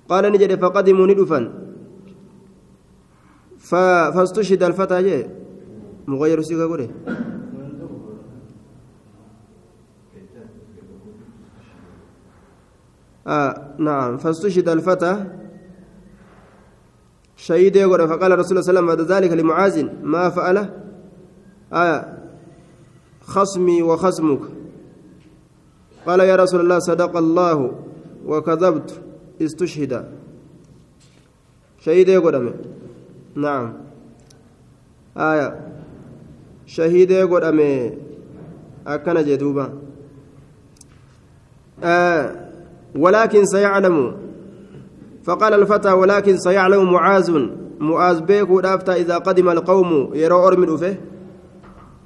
قال 0.09 0.25
نجد 0.33 0.61
فقدموا 0.61 1.07
ندفن. 1.07 1.45
فاستشهد 3.59 4.63
الفتى 4.63 5.03
جي. 5.03 5.27
مغير 6.07 6.41
سيكا 6.43 6.89
آه 13.27 13.75
نعم. 13.79 14.17
فاستشهد 14.19 14.69
الفتى. 14.69 15.25
شهيد 17.37 17.77
يقول 17.77 18.09
فقال 18.09 18.39
رسول 18.39 18.51
الله 18.51 18.63
صلى 18.63 18.79
الله 18.79 18.81
عليه 18.81 18.81
وسلم 18.81 18.87
بعد 18.87 19.01
ذلك 19.01 19.33
لمعاذ 19.33 19.89
ما 20.03 20.29
فعل 20.29 20.80
آه 21.73 22.19
خصمي 23.23 23.83
وخصمك. 23.83 24.41
قال 26.07 26.21
يا 26.21 26.37
رسول 26.37 26.61
الله 26.61 26.79
صدق 26.79 27.17
الله 27.17 27.73
وكذبت 28.27 29.01
استشهد. 29.43 30.05
شهيد 31.81 32.09
يقول 32.09 32.55
نعم. 33.35 33.73
آية 35.17 35.61
شهيد 36.67 37.11
يقول 37.11 37.45
أمي 37.45 37.93
أكن 38.87 39.25
جدوبا 39.25 39.73
آه 41.85 42.51
ولكن 42.97 43.45
سيعلم. 43.45 44.17
فقال 45.25 45.55
الفتى 45.55 45.93
ولكن 45.93 46.39
سيعلم 46.39 46.93
معاذ. 46.93 47.49
معاذ 47.81 48.21
بيكو 48.21 48.61
دافتا 48.61 48.95
إذا 48.95 49.19
قدم 49.19 49.49
القوم 49.49 50.11
يرى 50.15 50.35
أرمل 50.35 50.79
فيه 50.79 51.01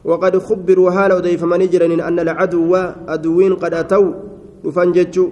وقد 0.04 0.38
خبروا 0.38 0.90
هالا 0.90 1.14
وديف 1.16 1.44
من 1.44 1.66
جرن 1.72 2.00
أن 2.00 2.18
العدو 2.20 2.76
أدوين 3.08 3.54
قد 3.54 3.74
أتوا. 3.74 4.12
وفنجتشوا 4.64 5.30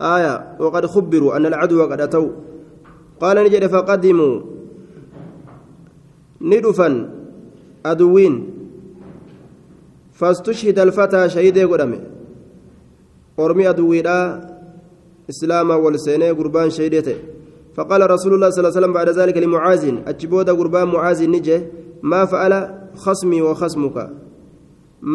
آية. 0.00 0.34
وقد 0.60 0.86
خبروا 0.86 1.36
أن 1.36 1.46
العدو 1.46 1.82
قد 1.82 2.00
أتوا. 2.00 2.30
قال 3.20 3.36
نجد 3.44 3.66
فقدموا. 3.66 4.40
ندفا 6.40 6.88
أدوين. 7.86 8.34
فاستشهد 10.12 10.78
الفتى 10.78 11.28
شهيد 11.28 11.58
قدمه. 11.58 12.00
aduwwiidha 13.36 14.40
islaama 15.28 15.76
wal 15.76 15.98
seenee 15.98 16.32
gurbaan 16.34 16.70
shaydete 16.70 17.16
فقال 17.76 18.10
رسول 18.10 18.34
الله 18.34 18.50
صلى 18.50 18.58
الله 18.58 18.72
عليه 18.72 18.80
وسلم 18.80 18.92
بعد 18.92 19.08
ذلك 19.08 19.36
لمعاذ. 19.36 19.84
أجبود 20.08 20.50
قربان 20.50 20.88
معاذ 20.88 21.20
نجي 21.28 21.60
ما 22.10 22.20
فعل 22.30 22.52
خصمي 23.04 23.40
وخصمك. 23.42 23.96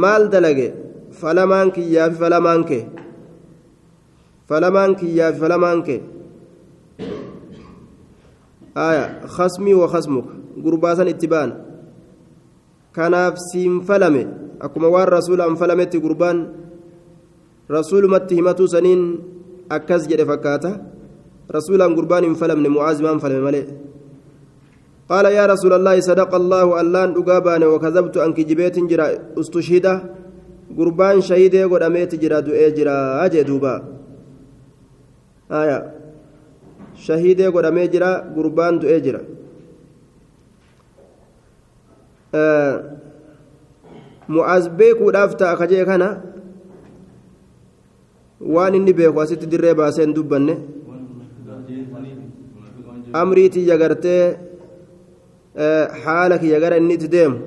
مال 0.02 0.24
دلق 0.34 0.60
فلمانك 1.20 1.78
يا 1.96 2.06
فلمانك 2.20 2.72
فلمانك 4.50 5.02
يا 5.20 5.28
فلمانك 5.40 5.90
آية 8.88 9.06
خصمي 9.36 9.74
وخصمك. 9.82 10.28
قرباسا 10.64 11.04
اتبان. 11.14 11.50
كان 12.96 13.14
سيم 13.52 13.74
فلمه 13.88 14.26
أكما 14.62 14.88
وار 14.94 15.08
رسول 15.18 15.40
أم 15.42 15.56
فلمت 15.56 15.94
قربان. 16.06 16.38
rasuulumatti 17.72 18.36
himatuu 18.36 18.68
saniin 18.68 19.04
akkas 19.70 20.04
jedhe 20.12 20.26
fakkaata 20.28 20.72
rasuulaan 21.56 21.94
gurbaan 21.96 22.26
hin 22.28 22.36
falamne 22.36 22.70
mu'aazimaan 22.74 23.22
falme 23.24 23.40
malee 23.46 23.66
قال 25.12 25.26
يا 25.38 25.44
رسول 25.54 25.74
الله 25.80 25.96
صدق 26.10 26.32
الله 26.42 26.68
ألان 26.82 27.10
أقابان 27.20 27.64
وكذبت 27.72 28.16
أنك 28.26 28.40
جبيت 28.50 28.76
جرا 28.92 29.08
أستشهد. 29.40 29.88
قربان 30.78 31.16
شهيد 31.30 31.56
قد 31.72 31.82
أميت 31.84 32.16
جرا 32.16 32.40
دؤي 32.48 32.72
جرا 32.78 32.96
أجي 33.26 33.44
دوبا. 33.44 33.74
آية. 35.52 35.80
شهيد 37.06 37.40
قد 37.56 37.66
أميت 37.66 37.92
جرا 37.94 38.12
قربان 38.36 38.74
دؤي 38.80 39.00
جرا. 39.06 39.22
آه. 42.36 42.76
معاذ 44.30 44.66
بيك 44.80 44.98
ودافتا 45.02 45.46
أخجي 45.54 45.86
كان. 45.86 46.04
waan 48.42 48.74
inni 48.74 48.94
beeku 48.94 49.22
asitti 49.22 49.46
dirree 49.46 49.74
baasee 49.80 50.02
hin 50.06 50.14
dubbanne 50.18 50.54
amrii 53.22 53.50
tiyya 53.56 53.78
gara 55.56 56.78
inni 56.78 56.94
itti 56.94 57.08
deemu 57.08 57.40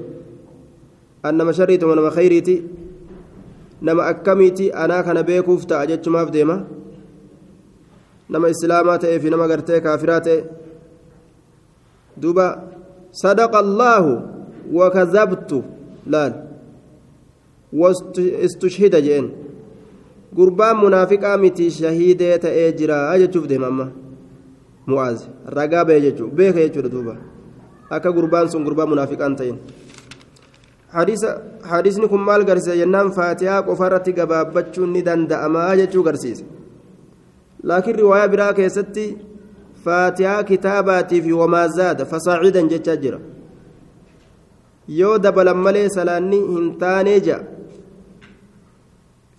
annama 1.22 1.52
sharriitu 1.52 1.86
nama 1.86 2.10
khayriiti 2.10 2.62
nama 3.80 4.02
akkamiiti 4.04 4.72
anaa 4.72 5.02
kana 5.02 5.22
beekuuf 5.22 5.66
ta'a 5.66 5.86
jechumaaf 5.86 6.30
deema 6.30 6.66
nama 8.28 8.48
islaamaa 8.48 8.98
ta'ee 8.98 9.18
fi 9.18 9.30
nama 9.30 9.48
gartee 9.48 9.80
kaafiraa 9.80 10.20
ta'e 10.20 10.44
duuba 12.16 12.62
sadaqa 13.10 13.58
allaahu 13.58 14.20
wakazabtu 14.72 15.64
laal 16.06 16.32
wastushhida 17.72 19.00
jeen 19.00 19.30
gurbaan 20.34 20.76
munaafiqaa 20.76 21.36
miti 21.36 21.70
shahiidee 21.70 22.38
ta'ee 22.38 22.72
jira 22.72 23.18
jechuuf 23.18 23.48
deema 23.48 23.66
amma 23.66 23.92
mu'aaz 24.86 25.28
ragaa 25.46 25.84
ba'e 25.84 26.00
jechuu 26.00 26.30
akka 27.90 28.12
gurbaan 28.12 28.48
sun 28.50 28.64
gurbaa 28.64 28.86
munaafiqaan 28.86 29.36
ta'in 29.36 29.58
hadiisni 31.70 32.08
kun 32.08 32.20
maal 32.20 32.44
garsiisa 32.44 32.76
jennaan 32.76 33.12
faatihaa 33.12 33.62
qofa 33.62 33.86
irratti 33.86 34.12
gabaabbachuun 34.12 34.92
ni 34.92 35.02
danda'amaa 35.08 35.76
jechuu 35.80 36.02
garsiisa 36.02 36.44
laakiin 37.62 37.96
riwaayaa 37.96 38.28
biraa 38.34 38.52
keessatti 38.58 39.04
faatihaa 39.84 40.42
kitaabaatii 40.50 41.22
fi 41.22 41.32
wamaa 41.32 41.68
zaada 41.68 42.04
fasaacidan 42.12 42.68
jechaa 42.72 42.96
jira 43.02 43.18
yoo 44.88 45.18
dabalan 45.18 45.58
malee 45.66 45.88
salaanni 45.96 46.38
hin 46.52 46.66
taanee 46.82 47.20
ja'a 47.26 47.42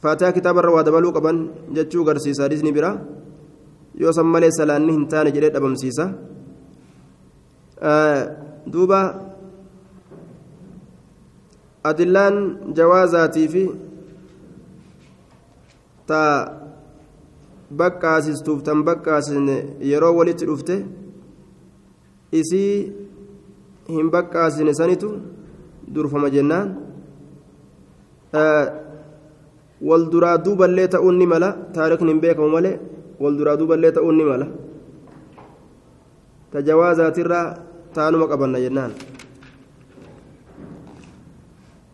faatihaa 0.03 0.35
kitaabarra 0.37 0.71
waa 0.75 0.83
dabaluu 0.87 1.13
qaban 1.17 1.37
jechuu 1.77 2.03
garsiisa 2.03 2.43
hadiisni 2.43 2.71
biraa 2.77 2.95
yoo 4.01 4.13
san 4.17 4.27
malee 4.35 4.51
salaanni 4.59 4.91
hin 4.97 5.07
taane 5.13 5.31
jedhee 5.35 5.53
dhabamsiisa 5.55 6.05
duuba 7.82 9.00
adillaan 11.84 12.36
jawaazaatii 12.77 13.48
fi 13.53 13.63
ta 16.08 16.22
baqqaasistuuf 17.79 18.63
tan 18.63 18.84
baqqaasine 18.88 19.55
yeroo 19.91 20.13
walitti 20.20 20.46
dhufte 20.50 20.75
isii 22.39 22.74
hin 23.96 24.08
baqqaasine 24.15 24.74
sanitu 24.79 25.10
durfama 25.94 26.29
jennaan 26.36 26.67
wal 29.89 30.03
duraa 30.12 30.38
duuballee 30.46 30.88
ta'uun 30.88 31.17
ni 31.20 31.25
mala 31.34 31.50
taarikni 31.75 32.12
hin 32.12 32.22
beekamu 32.24 32.50
malee 32.55 32.79
wal 33.24 33.36
duraa 33.39 33.58
duuballee 33.60 33.91
ta'uun 33.98 34.15
ni 34.17 34.25
mala 34.32 34.48
ta 36.55 36.62
jawaazaatirraa 36.62 37.47
taanuma 37.95 38.31
qabanna 38.31 38.63
jennaan 38.63 38.95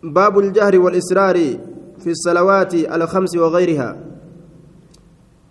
باب 0.03 0.39
الجهر 0.39 0.79
والإسرار 0.79 1.37
في 2.01 2.09
الصلوات 2.09 2.73
الخمس 2.73 3.35
وغيرها. 3.37 3.89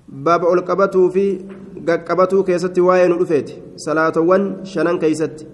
باب 0.08 0.42
القبتو 0.52 1.08
في 1.10 1.38
قبتو 1.86 2.42
كيست 2.42 2.78
واين 2.78 3.12
رفيت 3.12 3.50
صلاة 3.76 4.16
ون 4.18 4.64
شنن 4.64 4.98
كيست. 4.98 5.46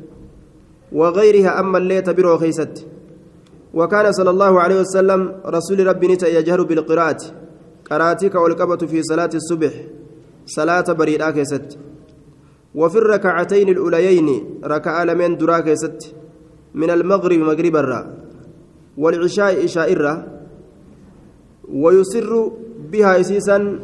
وغيرها 0.93 1.61
أما 1.61 1.79
اللي 1.79 2.01
تبرو 2.03 2.39
كيست. 2.39 2.87
وكان 3.75 4.13
صلى 4.13 4.31
الله 4.31 4.61
عليه 4.61 4.81
وسلم 4.81 5.21
رسول 5.47 5.87
ربي 5.87 6.07
نتا 6.09 6.29
يجهر 6.29 6.63
بالقراءة. 6.63 7.23
قراتك 7.91 8.35
والقبة 8.35 8.83
في 8.87 9.03
صلاة 9.03 9.33
الصبح. 9.35 9.73
صلاة 10.47 10.89
بريئة 10.93 11.31
كيست. 11.31 11.79
وفي 12.77 12.99
الركعتين 12.99 13.69
الأوليين 13.69 14.61
ركع 14.65 15.03
لمن 15.03 15.37
درا 15.37 15.61
كيست 15.61 16.15
من 16.75 16.91
المغرب 16.91 17.39
مغرب 17.39 17.77
الرّ 17.77 17.93
والعشاء 18.97 19.65
إشاء 19.65 19.93
الرّ 19.93 20.37
ويسر 21.69 22.53
بها 22.93 23.21
إسيسا 23.21 23.79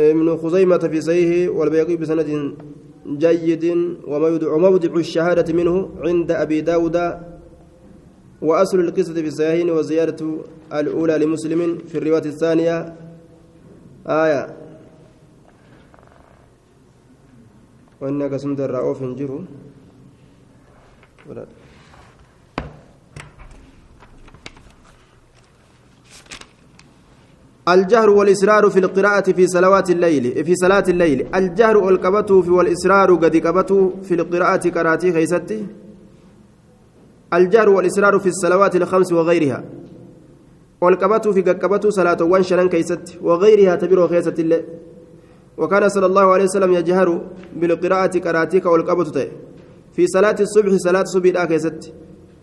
ابن 0.00 0.36
خزيمة 0.36 0.78
في 0.78 1.00
صحيحه 1.00 1.52
والبيقي 1.52 1.96
بسند 1.96 2.54
جيد 3.06 3.64
وموضع 4.06 4.94
الشهادة 4.96 5.52
منه 5.52 5.90
عند 6.00 6.30
أبي 6.30 6.60
داود 6.60 6.96
وأصل 8.42 8.80
القصة 8.80 9.14
في 9.14 9.26
الصحيحين 9.28 9.70
وزيارة 9.70 10.44
الأولى 10.72 11.18
لمسلم 11.18 11.78
في 11.78 11.98
الرواية 11.98 12.24
الثانية. 12.24 12.96
آية. 14.06 14.56
وإنك 18.00 18.36
سمت 18.36 18.60
الرؤوف 18.60 19.02
جرو. 19.02 19.44
الجهر 27.68 28.10
والإسرار 28.10 28.70
في 28.70 28.78
القراءة 28.78 29.32
في 29.32 29.46
صلوات 29.46 29.90
الليل 29.90 30.44
في 30.44 30.54
صلاة 30.54 30.84
الليل. 30.88 31.26
الجهر 31.34 31.76
والقبة 31.76 32.42
في 32.42 32.50
والإسرار 32.50 33.14
قد 33.14 33.36
قبته 33.36 33.92
في 34.02 34.14
القراءة 34.14 34.68
كراتي 34.68 35.12
خيستي. 35.12 35.66
الجهر 37.34 37.68
والإسرار 37.68 38.18
في 38.18 38.28
الصلوات 38.28 38.76
الخمس 38.76 39.12
وغيرها. 39.12 39.64
والقبة 40.80 41.32
في 41.32 41.42
قبته 41.42 41.90
صلاة 41.90 42.22
وانشرا 42.22 42.66
كيست 42.66 43.18
وغيرها 43.22 43.76
تبر 43.76 44.08
خيست 44.08 44.38
الله 44.40 44.62
وكان 45.58 45.88
صلى 45.88 46.06
الله 46.06 46.26
عليه 46.32 46.44
وسلم 46.44 46.72
يجهر 46.72 47.08
بالقراءة 47.56 48.18
كراتيك 48.18 48.66
والقبة 48.66 49.28
في 49.92 50.06
صلاة 50.06 50.36
الصبح 50.40 50.72
صلاة 50.76 51.02
الصبح 51.02 51.44
كيست 51.44 51.92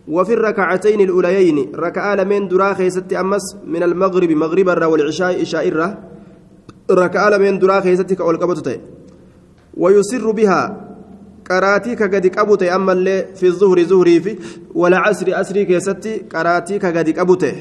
وفي 0.07 0.33
الركعتين 0.33 1.01
الأوليين 1.01 1.71
ركعة 1.75 2.15
لمن 2.15 2.47
درا 2.47 2.73
خيست 2.73 3.13
أمس 3.13 3.55
من 3.65 3.83
المغرب 3.83 4.29
مغرب 4.31 4.69
الرا 4.69 4.85
والعشاء 4.85 5.41
إشاء 5.41 5.67
الرا 5.67 5.97
ركعة 6.91 7.29
لمن 7.29 7.59
درا 7.59 7.81
خيست 7.81 8.13
كأولقبت 8.13 8.81
ويسر 9.77 10.31
بها 10.31 10.87
قراتيك 11.49 12.03
قد 12.03 12.27
قبت 12.27 12.63
أما 12.63 12.91
اللي 12.91 13.25
في 13.35 13.45
الظهر 13.47 13.83
ظهري 13.83 14.19
في 14.19 14.37
ولا 14.75 14.97
عسر 14.97 15.41
أسري 15.41 15.65
كيست 15.65 16.21
قراتيك 16.33 16.85
قد 16.85 17.09
قبت 17.19 17.55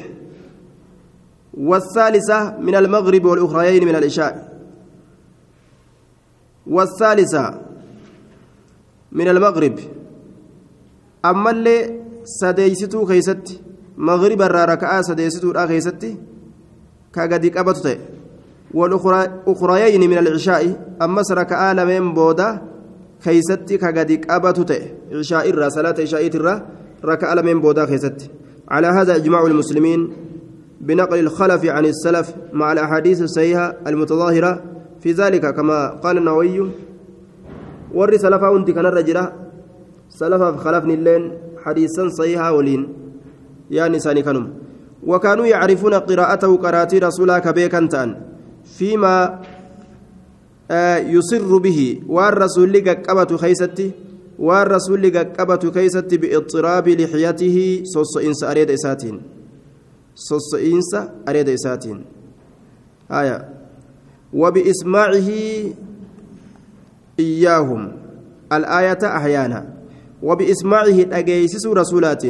والثالثة 1.54 2.58
من 2.60 2.74
المغرب 2.74 3.24
والأخريين 3.24 3.84
من 3.84 3.94
العشاء. 3.96 4.58
والثالثة 6.66 7.60
من 9.12 9.28
المغرب. 9.28 9.78
أما 11.24 11.50
اللي 11.50 11.95
sadeeysituu 12.40 13.06
keeysatti 13.06 13.60
magriba 13.96 14.50
irraa 14.50 14.66
raka'aa 14.74 15.02
sadeeysituudha 15.08 15.66
keeysatti 15.66 16.16
ka 17.12 17.28
gadi 17.28 17.50
qabatu 17.50 17.82
ta'e. 17.82 17.98
والأخريين 18.74 20.10
من 20.10 20.18
العشاء 20.18 20.62
أمس 21.02 21.32
ركعة 21.32 21.72
لمن 21.72 22.14
بودا 22.14 22.62
كيستي 23.24 23.78
كغدي 23.78 24.16
قبته 24.16 24.80
عشاء 25.12 25.50
الرا 25.50 25.68
صلاة 25.68 25.94
عشاء 25.98 26.26
الرا 26.26 26.66
ركعة 27.04 27.34
لمن 27.34 27.60
بودا 27.60 27.84
كيستي 27.84 28.30
على 28.68 28.86
هذا 28.86 29.16
إجماع 29.16 29.46
المسلمين 29.46 30.12
بنقل 30.80 31.18
الخلف 31.18 31.64
عن 31.64 31.84
السلف 31.84 32.34
مع 32.52 32.72
الأحاديث 32.72 33.22
الصحيحة 33.22 33.76
المتظاهرة 33.86 34.62
في 35.00 35.12
ذلك 35.12 35.54
كما 35.54 35.88
قال 35.88 36.18
النووي 36.18 36.70
ور 37.94 38.16
سلفا 38.16 38.48
وانت 38.48 38.70
كان 38.70 38.86
الرجل 38.86 39.28
سلفا 40.08 40.56
خلفني 40.56 40.94
اللين 40.94 41.32
حديثا 41.66 42.08
صحيحا 42.08 42.50
ولين 42.50 42.88
يعني 43.70 43.98
ساني 43.98 44.22
كانوا 44.22 44.46
وكانوا 45.06 45.46
يعرفون 45.46 45.94
قراءته 45.94 46.56
قراتي 46.56 46.98
رسولا 46.98 47.38
كبيكا 47.38 47.86
تان 47.86 48.10
فيما 48.64 49.40
آه 50.70 50.96
يسر 50.96 51.58
به 51.58 52.02
والرسول 52.08 52.74
قبة 53.08 53.36
خيستي 53.36 53.90
والرسول 54.38 55.18
قبة 55.18 55.62
كيستي 55.70 56.16
باضطراب 56.16 56.88
لحيته 56.88 57.82
صص 57.84 58.16
إنس 58.16 58.44
أريد 58.44 58.70
إساتين 58.70 59.20
صص 60.14 60.54
إنس 60.54 60.92
أريد 61.28 61.48
إساتين 61.48 62.04
آية 63.10 63.48
وبإسماعه 64.32 65.30
إياهم 67.20 67.92
الآية 68.52 68.98
أحيانا 69.16 69.75
وبإسماعه 70.26 70.98
أجيسس 71.18 71.64
رسولات 71.66 72.24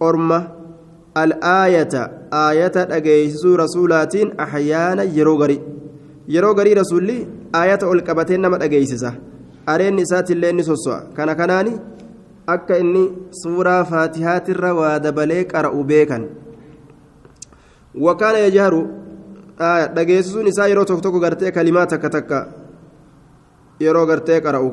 orma 0.00 0.38
al'aayata 1.14 2.10
aayata 2.30 2.84
dhageeysisuu 2.90 3.56
rasuulaatiin 3.56 4.32
ahyaana 4.44 5.02
yeroo 5.18 5.36
garii 5.42 5.60
yeroo 6.34 6.54
garii 6.58 6.74
rasuulli 6.80 7.16
aayata 7.60 7.88
ol 7.92 8.02
qabatee 8.08 8.38
nama 8.38 8.58
dhageeysisa 8.62 9.12
areenni 9.74 10.02
isaatiillee 10.08 10.50
inni 10.54 10.64
sosso'a 10.70 10.98
kana 11.16 11.34
kanaani 11.40 11.72
akka 12.56 12.78
inni 12.84 13.04
suuraa 13.42 13.80
faatihaatirra 13.92 14.74
waa 14.80 14.98
dabalee 15.06 15.42
qara'u 15.54 15.84
beekan 15.92 16.28
wakaana 18.08 18.44
yajharu 18.46 18.82
dhageessisuun 19.96 20.52
isaa 20.52 20.68
yeroo 20.72 20.84
tokko 20.84 21.02
tokko 21.08 21.20
gartee 21.26 21.52
kalimaa 21.58 21.86
takka 21.94 22.40
yeroo 23.80 24.06
gartee 24.06 24.40
qara'u 24.40 24.70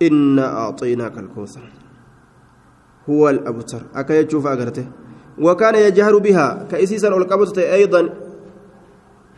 inna 0.00 0.44
aaxaynaaka 0.62 1.20
alkawsar 1.20 1.62
huwa 3.06 3.30
alabtar. 3.30 3.82
Akka 3.94 4.14
jechuuf 4.14 4.46
agarte 4.46 4.84
وكان 5.40 5.74
يجهر 5.74 6.18
بها 6.18 6.66
كأسيسا 6.70 7.08
القبضة 7.08 7.62
أيضا 7.62 8.08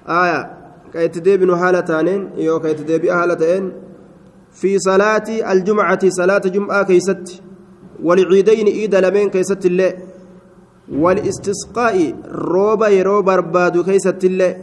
آية 0.08 0.50
كيتديبن 0.92 1.56
حالتين 1.56 2.30
يو 2.36 2.60
كيتديبي 2.60 3.12
حالتين 3.12 3.72
في 4.52 4.78
صلاة 4.78 5.52
الجمعة 5.52 6.08
صلاة 6.08 6.38
جمعة 6.38 6.82
كيست 6.82 7.42
والعيدين 8.02 8.66
إيد 8.66 8.94
لمن 8.94 9.30
كيست 9.30 9.66
الله 9.66 9.92
والاستسقاء 10.92 12.14
روبا 12.28 12.88
يرو 12.88 13.22
بربادو 13.22 13.84
كيست 13.84 14.24
الله 14.24 14.56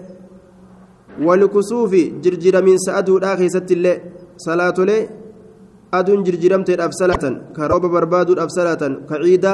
جرجر 2.23 2.55
من 2.67 2.77
سأدو 2.77 3.17
لا 3.23 3.35
كيست 3.35 3.71
الله 3.71 3.95
صلاة 4.37 4.77
لي. 4.89 5.09
أدون 5.93 6.23
جرجرمت 6.23 6.69
الأفسلة 6.69 7.23
كروبا 7.55 7.87
بربادو 7.87 8.33
الأفسلة 8.33 8.81
كعيدة. 9.09 9.53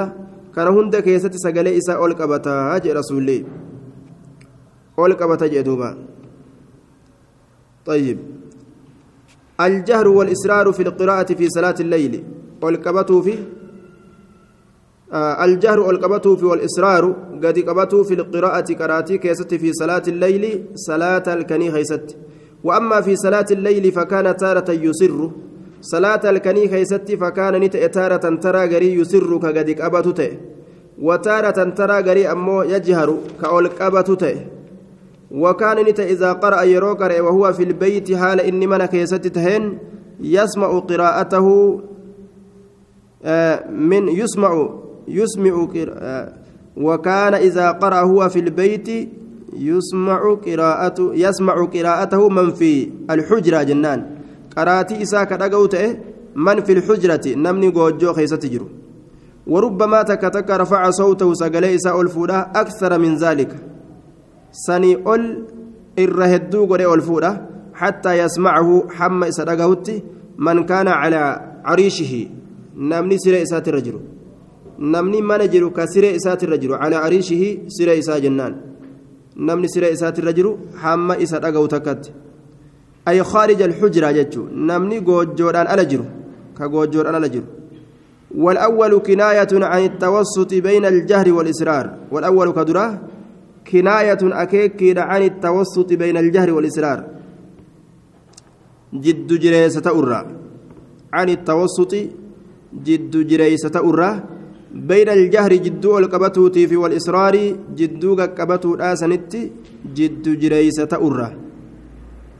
كان 0.55 0.67
هند 0.67 0.95
كيست 0.95 1.33
سقلي 1.35 1.77
إسا 1.77 1.93
أولك 1.93 2.21
أبتا 2.21 2.49
هاجي 2.49 2.91
رسول 2.91 3.17
الله 3.17 3.43
أولك 4.99 5.21
أبتا 5.21 5.47
جدوبا 5.47 5.89
طيب. 7.85 8.17
الجهر 9.61 10.07
والإسرار 10.07 10.71
في 10.71 10.81
القراءة 10.87 11.29
في 11.33 11.45
صلاة 11.49 11.75
الليل. 11.79 12.23
والكبتوا 12.61 13.21
في 13.21 13.35
الجهر 15.13 15.79
والكبتوا 15.79 16.35
في 16.35 16.45
والإسرار 16.45 17.15
قد 17.43 17.59
كبتوا 17.59 18.03
في 18.03 18.13
القراءة 18.13 18.73
كراتي 18.73 19.17
كيست 19.17 19.53
في 19.53 19.73
صلاة 19.73 20.03
الليل 20.07 20.65
صلاة 20.75 21.23
الكني 21.27 21.71
خيست 21.71 22.17
وأما 22.63 23.01
في 23.01 23.15
صلاة 23.15 23.45
الليل 23.51 23.91
فكان 23.91 24.37
تارة 24.37 24.71
يسر. 24.71 25.31
صلاة 25.81 26.29
الكني 26.29 26.67
خيست 26.67 27.11
فكان 27.11 27.53
نت 27.61 27.77
تارة 27.77 28.35
ترى 28.35 28.65
غري 28.75 28.93
يسر 28.93 29.37
كقد 29.37 29.69
كبتوا 29.71 30.27
وتارة 31.01 31.63
ترى 31.69 31.99
غري 32.01 32.31
أمو 32.31 32.61
يجهر 32.63 33.17
كأول 33.41 33.67
كبتوا 33.67 34.31
وكان 35.31 35.85
نت 35.85 35.99
إذا 35.99 36.33
قرأ 36.33 36.61
يروكر 36.63 37.21
وهو 37.21 37.53
في 37.53 37.63
البيت 37.63 38.13
حال 38.13 38.41
إني 38.41 38.67
من 38.67 38.85
كيست 38.85 39.27
تهين 39.27 39.77
يسمع 40.19 40.79
قراءته 40.79 41.79
من 43.69 44.07
يسمع 44.07 44.69
يسمع 45.07 45.67
وكان 46.77 47.33
إذا 47.33 47.71
قرأ 47.71 48.01
هو 48.01 48.29
في 48.29 48.39
البيت 48.39 49.09
يسمع 49.57 50.35
قراءته 50.45 51.13
يسمع 51.13 51.65
قراءته 51.65 52.29
من 52.29 52.51
في 52.51 52.89
الحجرة 53.09 53.63
جنان. 53.63 54.05
قراتي 54.57 55.01
إساك 55.01 55.31
رقوته 55.31 55.97
من 56.35 56.61
في 56.61 56.71
الحجرة. 56.73 57.35
نمني 57.35 57.71
جوجو 57.71 58.13
خيست 58.13 58.45
جرو 58.45 58.67
وربما 59.47 60.01
تكتك 60.01 60.49
رفع 60.49 60.89
صوته 60.89 61.33
سقلي 61.33 61.75
إساء 61.75 62.01
الفولا 62.01 62.51
أكثر 62.61 62.99
من 62.99 63.15
ذلك. 63.15 63.51
hedduu 65.97 66.67
godhe 66.67 66.85
ol 66.85 67.01
fuudha 67.01 67.31
hattaa 67.73 68.15
yasmacahu 68.15 68.87
hamma 68.97 69.27
isa 69.27 69.45
dhagahutti 69.45 70.03
man 70.37 70.65
kaana 70.65 70.91
calaa 71.01 71.39
cariishihi 71.67 72.31
namni 72.75 73.19
siree 73.19 73.41
isaatirra 73.41 73.81
jiru 73.81 73.99
namni 74.79 75.21
mana 75.21 75.47
jiru 75.47 75.71
ka 75.71 75.87
siree 75.87 76.15
isaatirra 76.19 76.57
jiru 76.57 76.77
calaa 76.81 77.01
cariishihi 77.03 77.49
siree 77.75 77.97
isaa 77.97 78.19
jennaan 78.19 78.55
namni 79.35 79.67
siree 79.69 79.91
isaatirra 79.97 80.33
jiru 80.33 80.57
hamma 80.83 81.17
isa 81.17 81.39
dhagahu 81.39 81.67
takkatti 81.67 82.11
ay 83.05 83.19
khaarija 83.31 83.65
alxujraa 83.65 84.13
jechuu 84.13 84.47
namni 84.69 85.01
goojjoodhaan 85.01 85.67
ala 85.67 85.85
jiru 85.91 86.05
ka 86.57 86.67
goojjoodhaan 86.67 87.15
ala 87.15 87.29
jiru 87.29 87.47
والأول 88.35 88.99
كناية 88.99 89.47
عن 89.53 89.83
التوسط 89.83 90.53
بين 90.53 90.85
الجهر 90.85 91.33
والإسرار 91.33 91.85
والأول 92.11 92.51
كدراه 92.51 92.99
كناية 93.71 94.17
أكيكيد 94.23 94.97
عن 94.97 95.21
التوسط 95.21 95.93
بين 95.93 96.17
الجهر 96.17 96.53
والإسرار 96.53 96.99
جد 98.93 99.29
جريسة 99.39 99.87
أرى 99.99 100.21
عن 101.13 101.29
التوسط 101.29 101.93
جد 102.83 103.13
جريسة 103.27 103.75
أرى 103.89 104.34
بين 104.75 105.09
الجهر 105.09 105.53
جد 105.53 105.85
القبتوتي 105.85 106.67
في 106.67 106.75
والإسرار 106.75 107.35
جد 107.75 108.03
قبتو 108.39 108.75
آسنت 108.75 109.31
جد 109.95 110.25
جريسة 110.39 110.91
أرى 110.93 111.27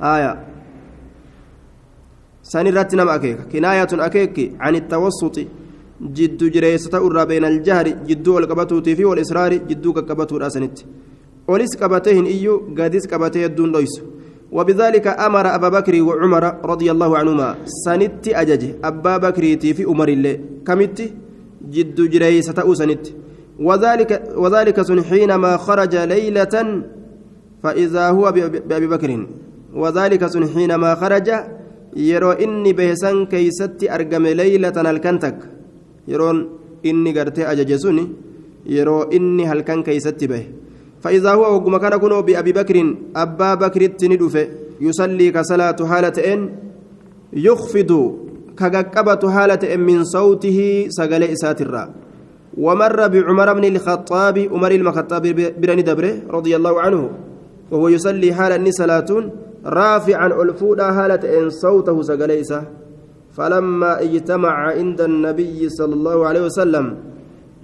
آية. 0.02 0.32
سنرت 2.44 2.96
نم 2.96 3.10
أكيك. 3.10 3.40
كناية 3.52 3.88
أكيك 3.94 4.38
عن 4.60 4.76
التوسط 4.76 5.36
جد 6.02 6.42
جريسة 6.52 6.94
أرى 6.98 7.26
بين 7.26 7.46
الجهر 7.46 7.88
جد 7.88 8.28
القبتوتي 8.28 8.96
في 8.96 9.06
والإسرار 9.06 9.54
جد 9.54 9.88
قبتو 9.88 10.38
آسنت 10.38 10.78
وليس 11.48 11.76
كبتهن 11.76 12.26
إيو 12.26 12.76
قاديس 12.78 13.08
كبته 13.08 13.46
الدون 13.46 13.72
ليس 13.72 14.02
وبذلك 14.52 15.08
أمر 15.08 15.56
أبا 15.56 15.70
بكر 15.70 16.02
وعمر 16.02 16.44
رضي 16.66 16.92
الله 16.92 17.18
عنهما 17.18 17.56
سنت 17.86 18.28
أججه 18.28 18.76
أبا 18.84 19.18
بكر 19.18 19.44
في 19.76 19.84
أمر 19.86 20.10
الله 20.10 20.40
كمت 20.68 21.00
جد 21.72 22.10
جريسة 22.10 22.74
سنت 22.74 23.08
وذلك 23.60 24.12
وذلك 24.36 24.78
حينما 25.02 25.58
خرج 25.58 25.96
ليلة 25.96 26.56
فإذا 27.64 28.10
هو 28.10 28.32
بأبي 28.70 28.88
بكر. 28.88 29.28
وذلك 29.76 30.24
حينما 30.56 30.96
خرج 30.96 31.30
يرو 31.96 32.32
إني 32.32 32.74
بهسن 32.74 33.26
كيست 33.26 33.80
أرقم 33.84 34.28
ليلة 34.28 34.76
الكنتك 34.92 35.38
يرون 36.08 36.50
إني 36.86 37.20
قرتي 37.20 37.52
أججسوني. 37.52 38.06
يرو 38.66 39.02
إني 39.04 39.44
هلكن 39.48 39.84
كيست 39.84 40.24
به. 40.24 40.44
فإذا 41.02 41.32
هو 41.34 41.56
وقم 41.56 41.78
كان 41.78 41.98
كنو 41.98 42.22
بأبي 42.22 42.52
بكر 42.52 42.96
أبا 43.16 43.54
بكر 43.54 43.82
التندف 43.82 44.48
يصلي 44.82 45.32
كصلاة 45.32 45.80
حالة 45.90 46.34
إن 46.34 46.50
يخفض 47.34 47.92
كقبة 48.58 49.24
حالة 49.32 49.62
إن 49.74 49.80
من 49.80 50.04
صوته 50.04 50.86
سقل 50.90 51.24
إساترا 51.24 51.84
ومر 52.58 53.08
بعمر 53.08 53.54
بن 53.54 53.66
الخطاب 53.66 54.36
عمر 54.54 54.72
المخطاب 54.72 55.24
برني 55.62 55.82
دبره 55.82 56.14
رضي 56.30 56.56
الله 56.56 56.82
عنه 56.82 57.02
وهو 57.72 57.88
يصلي 57.88 58.34
حالة 58.34 58.72
صلاة 58.72 59.10
رافعا 59.66 60.28
ألفودا 60.42 60.88
حالة 60.92 61.24
إن 61.38 61.50
صوته 61.50 62.02
سقل 62.02 62.32
إسا. 62.32 62.64
فلما 63.36 63.92
اجتمع 64.02 64.54
عند 64.78 65.02
النبي 65.02 65.70
صلى 65.70 65.94
الله 65.94 66.18
عليه 66.28 66.42
وسلم 66.42 66.86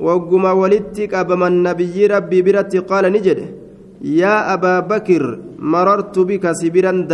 wagguma 0.01 0.53
walitti 0.57 1.07
qabaman 1.07 1.61
nabiyyi 1.61 2.07
rabbii 2.09 2.41
biratti 2.41 2.81
qaala 2.89 3.09
ni 3.13 3.19
jedhe 3.21 3.45
yaa 4.01 4.49
abaa 4.53 4.81
bakir 4.81 5.21
marartu 5.73 6.25
bika 6.25 6.55
sibiran 6.57 7.05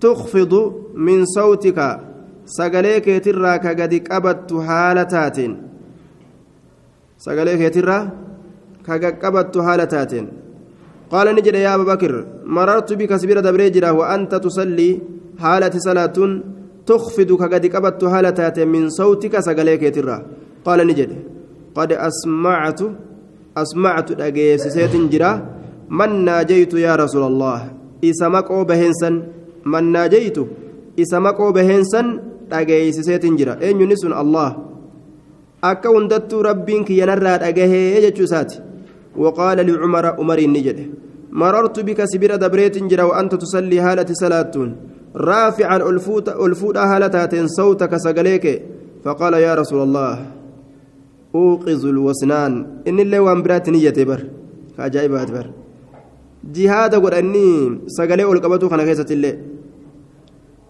tukfidu 0.00 0.92
min 1.06 1.24
sawtika 1.26 2.00
sagalee 2.56 3.00
keetirraa 3.00 3.58
ka 3.64 3.74
gadi 3.74 4.00
qabattu 4.08 4.60
haala 4.68 5.04
taateen 5.12 5.52
sagalee 7.24 7.56
keetirraa 7.60 8.02
ka 8.86 9.12
qabattu 9.22 9.64
haala 9.66 9.86
taateen 9.94 10.26
qaala 11.12 11.32
ni 11.32 11.42
jedhe 11.46 11.60
yaa 11.66 11.74
abaa 11.76 11.90
bakir 11.92 12.12
marartu 12.56 12.98
bika 13.00 13.18
sibira 13.20 13.42
dabree 13.46 13.70
jira 13.76 13.96
wa 13.98 14.04
anta 14.14 14.42
tusallii 14.44 14.92
haala 15.42 15.66
ati 15.70 15.80
salaattuun 15.88 16.32
تخفض 16.86 17.30
كقد 17.42 17.66
قبضت 17.74 18.04
هالتات 18.04 18.58
من 18.60 18.88
صوتك 18.88 19.34
سقليك 19.40 19.94
ترى 19.94 20.16
قال 20.64 20.86
نجد 20.86 21.10
قد 21.74 21.90
أسمعت 21.92 22.80
أسمعت 23.56 24.08
أجيس 24.20 24.62
سيت 24.74 24.94
جرا 25.12 25.30
من 25.90 26.24
ناجيت 26.24 26.74
يا 26.74 26.96
رسول 26.96 27.22
الله 27.22 27.58
إسمك 28.04 28.50
أو 28.50 28.64
بهنسن 28.64 29.14
من 29.64 29.84
ناجيت 29.92 30.38
إسمك 30.98 31.36
أو 31.40 31.52
بهنسن 31.52 32.06
سيت 32.90 33.24
جرا 33.26 33.54
أين 33.62 33.80
ينسون 33.80 34.12
الله 34.12 34.50
akka 35.62 35.88
hundattuu 35.88 36.42
rabbiin 36.42 36.84
kiyyanarraa 36.84 37.38
dhagahee 37.42 38.00
jechuu 38.04 38.24
isaati. 38.28 38.60
وقال 39.16 39.58
لعمر 39.66 40.06
عمر 40.06 40.38
النجد 40.38 40.78
مررت 41.32 41.80
بك 41.80 42.04
سبير 42.04 42.36
دبريت 42.36 42.76
جرا 42.90 43.02
وأنت 43.02 43.34
تصلي 43.34 43.80
هالة 43.80 44.08
صلاة 44.12 44.54
رافعا 45.16 45.76
ألفوت 45.76 46.28
ألفوت 46.28 46.76
هالة 46.76 47.46
صوتك 47.46 47.96
سقليك 47.96 48.62
فقال 49.04 49.34
يا 49.34 49.54
رسول 49.54 49.80
الله 49.82 50.14
أوقظ 51.34 51.82
الوسنان 51.86 52.52
إن 52.88 52.98
الله 53.00 53.20
وان 53.20 53.42
برات 53.42 53.68
نية 53.68 53.98
بر 54.08 54.20
عجائبات 54.78 55.30
بر 55.30 55.46
جهاد 56.54 56.94
قد 56.94 57.14
أني 57.14 57.48
سقلي 57.86 58.24
ألقبتو 58.24 58.68
خنا 58.68 58.84
كيسة 58.84 59.10
الله 59.10 59.34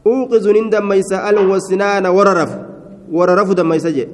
أوقظ 0.07 0.45
نندم 0.49 0.89
ميسا 0.89 1.31
الوسنان 1.31 2.07
وررف 2.07 2.53
وررف 3.13 3.49
دم 3.53 3.69
ميسا 3.69 3.91
جي 3.91 4.07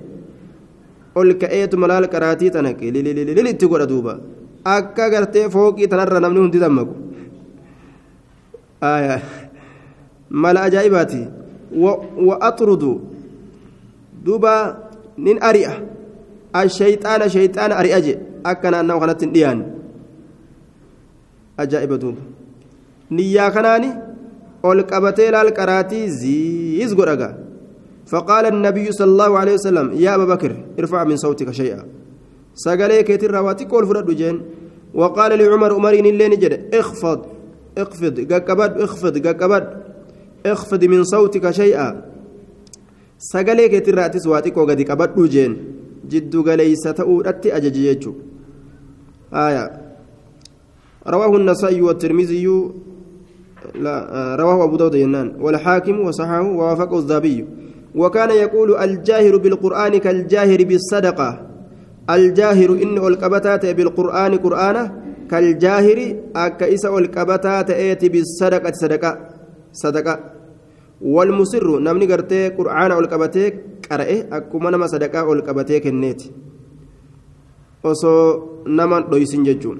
ol 1.14 1.36
ka'eetu 1.36 1.76
malaal 1.76 2.08
qaraatii 2.08 2.50
tana 2.50 2.72
lilitti 2.72 3.66
godha 3.68 3.86
duuba 3.86 4.16
akka 4.64 5.10
gartee 5.10 5.48
fooqii 5.54 5.88
tanarra 5.88 6.20
namni 6.20 6.40
hundi 6.40 6.58
dammaqu 6.58 6.94
mala 10.30 10.62
ajaa'ibaati 10.68 11.22
wa 12.28 12.36
axrudu 12.40 13.00
duuba 14.24 14.52
nin 15.18 15.36
ari'a 15.50 15.74
ashayxaana 16.52 17.28
shayxaana 17.28 17.76
ari'a 17.76 18.00
je 18.00 18.14
akka 18.44 18.70
naannawa 18.70 19.00
kanatti 19.04 19.24
hin 19.26 19.34
dhiyaan 19.34 19.60
ajaa'iba 21.56 21.98
duuba. 21.98 22.22
Niyyaa 23.10 23.50
kanaani 23.50 23.90
ol 24.62 24.82
qabatee 24.84 25.30
laal 25.30 25.52
qaraatii 25.52 26.10
ziis 26.20 26.94
godhagaa 26.94 27.34
فقال 28.06 28.46
النبي 28.46 28.92
صلى 28.92 29.10
الله 29.10 29.38
عليه 29.38 29.52
وسلم 29.52 29.92
يا 29.92 30.14
أبا 30.14 30.24
بكر 30.24 30.56
ارفع 30.78 31.04
من 31.04 31.16
صوتك 31.16 31.50
شيئا 31.50 31.84
سقالي 32.54 33.02
كيتر 33.02 33.30
رواتي 33.30 33.64
كل 33.64 33.86
فرد 33.86 34.10
جين 34.10 34.40
وقال 34.94 35.38
لعمر 35.38 35.74
عمرين 35.74 36.06
اللي 36.06 36.28
نجد 36.28 36.74
اخفض 36.74 37.20
اخفض 37.78 38.32
قكبد 38.32 38.80
اخفض 38.80 39.26
قكبد 39.26 39.64
اخفض 40.46 40.84
من 40.84 41.04
صوتك 41.04 41.50
شيئا 41.50 42.04
سقالي 43.18 43.68
كيتر 43.68 43.94
راتي 43.94 44.18
سواتي 44.18 44.50
كوغا 44.50 44.74
دي 44.74 44.84
كبد 44.84 45.28
جين 45.28 45.56
جد 46.08 46.48
ليس 46.48 46.82
تؤدت 46.82 47.46
أججيجو 47.46 48.12
آية 49.32 49.81
رواه 51.06 51.36
النسائي 51.36 51.82
والترمذي 51.82 52.46
لا 53.74 54.36
رواه 54.38 54.64
أبو 54.64 54.76
داود 54.76 54.94
ينان. 54.94 55.28
والحاكم 55.40 56.00
وصححه 56.00 56.42
ووافقه 56.42 56.98
الذهبي. 56.98 57.46
وكان 57.94 58.30
يقول 58.30 58.76
الجاهر 58.76 59.36
بالقرآن 59.36 59.98
كالجاهر 59.98 60.64
بالصدقة. 60.64 61.46
الجاهر 62.10 62.70
إن 62.82 62.98
الكبتات 62.98 63.66
بالقرآن 63.66 64.32
قرآنه 64.38 64.84
كالجاهر 65.30 65.98
أكيس 66.36 66.84
الكبتات 66.86 67.70
إيتي 67.70 68.08
بالصدقة 68.08 68.72
صدقة 68.72 69.12
صدقة. 69.72 70.14
والمسر 71.02 71.78
نمني 71.78 72.06
قرتي 72.06 72.48
قرآن 72.48 72.92
الكبتي 72.92 73.44
قرأه 73.90 74.18
أكما 74.32 74.70
نما 74.70 74.86
صدقة 74.86 75.32
الكبتي 75.32 75.80
كنيت. 75.80 76.22
osoo 77.82 78.62
naman 78.62 79.10
dhoysin 79.10 79.42
jechuun 79.42 79.78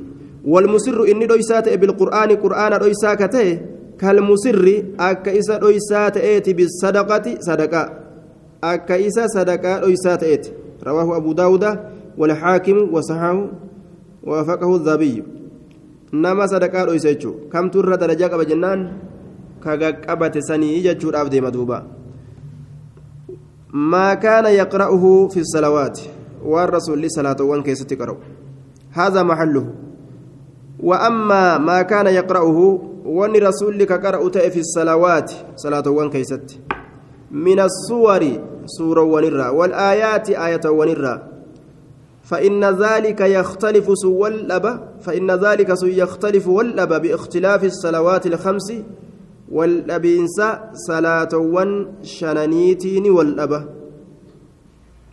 ta'e 3.29 3.53
kalmusirri 3.97 4.95
akka 4.99 5.33
isa 5.33 5.59
dhoysaa 5.59 6.11
ta'eeti 6.11 6.55
bisadaqati 6.55 7.37
sadaqaa 7.47 7.89
akka 8.63 8.97
isa 8.99 9.29
sadaqaa 9.29 9.81
dhoysaa 9.85 10.17
ta'eeti 10.19 10.51
rawaahu 10.83 11.15
abu 11.15 11.35
daawuda 11.35 11.71
walxaakimu 12.19 12.91
wasaxaahu 12.95 13.43
waafaqahu 14.27 14.79
dhaabiyyu 14.89 15.25
nama 16.13 16.49
sadaqaa 16.49 16.87
dhoysa 16.87 17.15
jechuu 17.15 17.35
kamtu 17.53 17.79
irra 17.85 17.97
darajaa 17.97 18.29
qaba 18.35 18.45
jennaan 18.45 18.81
kagaqqabate 19.65 20.43
sanii 20.49 20.83
jechuudhaaf 20.83 21.31
deema 21.31 21.55
duuba 21.55 21.85
maa 23.95 24.17
kaana 24.17 24.51
yaqra'uhu 24.51 25.31
fi 25.35 25.45
salawaati 25.55 26.11
waan 26.45 26.69
rasuulli 26.69 27.11
salaatowwan 27.11 27.63
keessatti 27.63 27.97
qara'u 27.97 28.19
هذا 28.93 29.23
محله 29.23 29.67
وأما 30.83 31.59
ما 31.59 31.83
كان 31.83 32.07
يقرأه 32.07 32.81
وني 33.05 33.39
رسول 33.39 33.85
كقرأ 33.85 34.29
في 34.49 34.61
الصلوات 34.61 35.33
صلاة 35.57 35.91
وان 35.91 36.11
كيست. 36.11 36.59
من 37.31 37.61
الصور 37.61 38.23
سورة 38.67 39.03
ونرى 39.03 39.49
والآيات 39.49 40.31
آية 40.31 40.61
ونرى 40.67 41.23
فإن 42.23 42.65
ذلك 42.65 43.21
يختلف 43.21 43.89
والأبى 44.05 44.79
فإن 45.01 45.31
ذلك 45.31 45.75
يختلف 45.83 46.49
والأبى 46.49 46.99
باختلاف 46.99 47.65
الصلوات 47.65 48.27
الخمس. 48.27 48.73
والأبينسا 49.53 50.71
صلاة 50.89 51.29
ون 51.35 51.95
شنانيتين 52.03 53.11
والأبى 53.11 53.61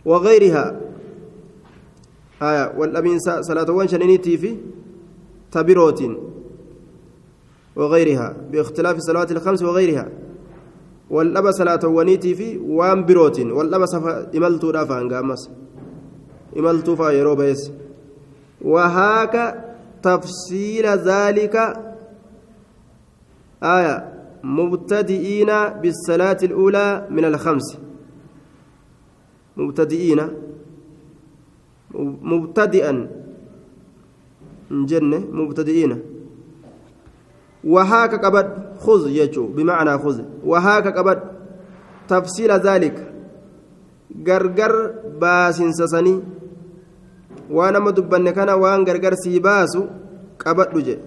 وغيرها. 0.04 0.80
آية 2.42 2.72
والأبينسا 2.78 3.42
صلاة 3.42 3.70
ون 3.70 3.88
شنانيتي 3.88 4.36
في 4.36 4.56
تبروت 5.52 6.02
وغيرها 7.76 8.36
باختلاف 8.50 8.96
الصلوات 8.96 9.32
الخمس 9.32 9.62
وغيرها. 9.62 10.08
والأبى 11.10 11.52
صلاة 11.52 11.86
ونيتي 11.86 12.34
في 12.34 12.58
وان 12.58 13.04
بروت 13.04 13.40
والأبى 13.40 13.84
إملتو 14.36 14.70
رافع 14.70 15.08
قامس. 15.08 15.50
إملتو 16.56 16.96
فايرو 16.96 17.34
بيس. 17.34 17.72
وهاك 18.62 19.64
تفصيل 20.02 20.86
ذلك 20.86 21.56
آية 23.62 23.94
مبتدئين 24.44 25.50
بالصلاة 25.82 26.38
الأولى 26.42 27.06
من 27.10 27.24
الخمس. 27.24 27.78
مبتدئين 29.56 30.28
مبتدئا. 32.22 33.10
جنة 34.70 35.18
مبتدئين 35.32 35.98
وهاك 37.64 38.24
قبد 38.24 38.46
خذ 38.78 39.08
يجو 39.10 39.46
بمعنى 39.46 39.98
خذ 39.98 40.22
وهاك 40.44 40.98
قبد 40.98 41.18
تفصيل 42.08 42.50
ذلك 42.50 43.12
غرغر 44.26 44.94
باسن 45.20 45.72
سسني 45.72 46.22
وأنا 47.50 47.78
مدبن 47.78 48.30
كان 48.30 48.50
وان 48.50 48.84
غرغر 48.88 49.14
سيباسو 49.14 49.84
قبد 50.46 50.68
لجي 50.76 50.98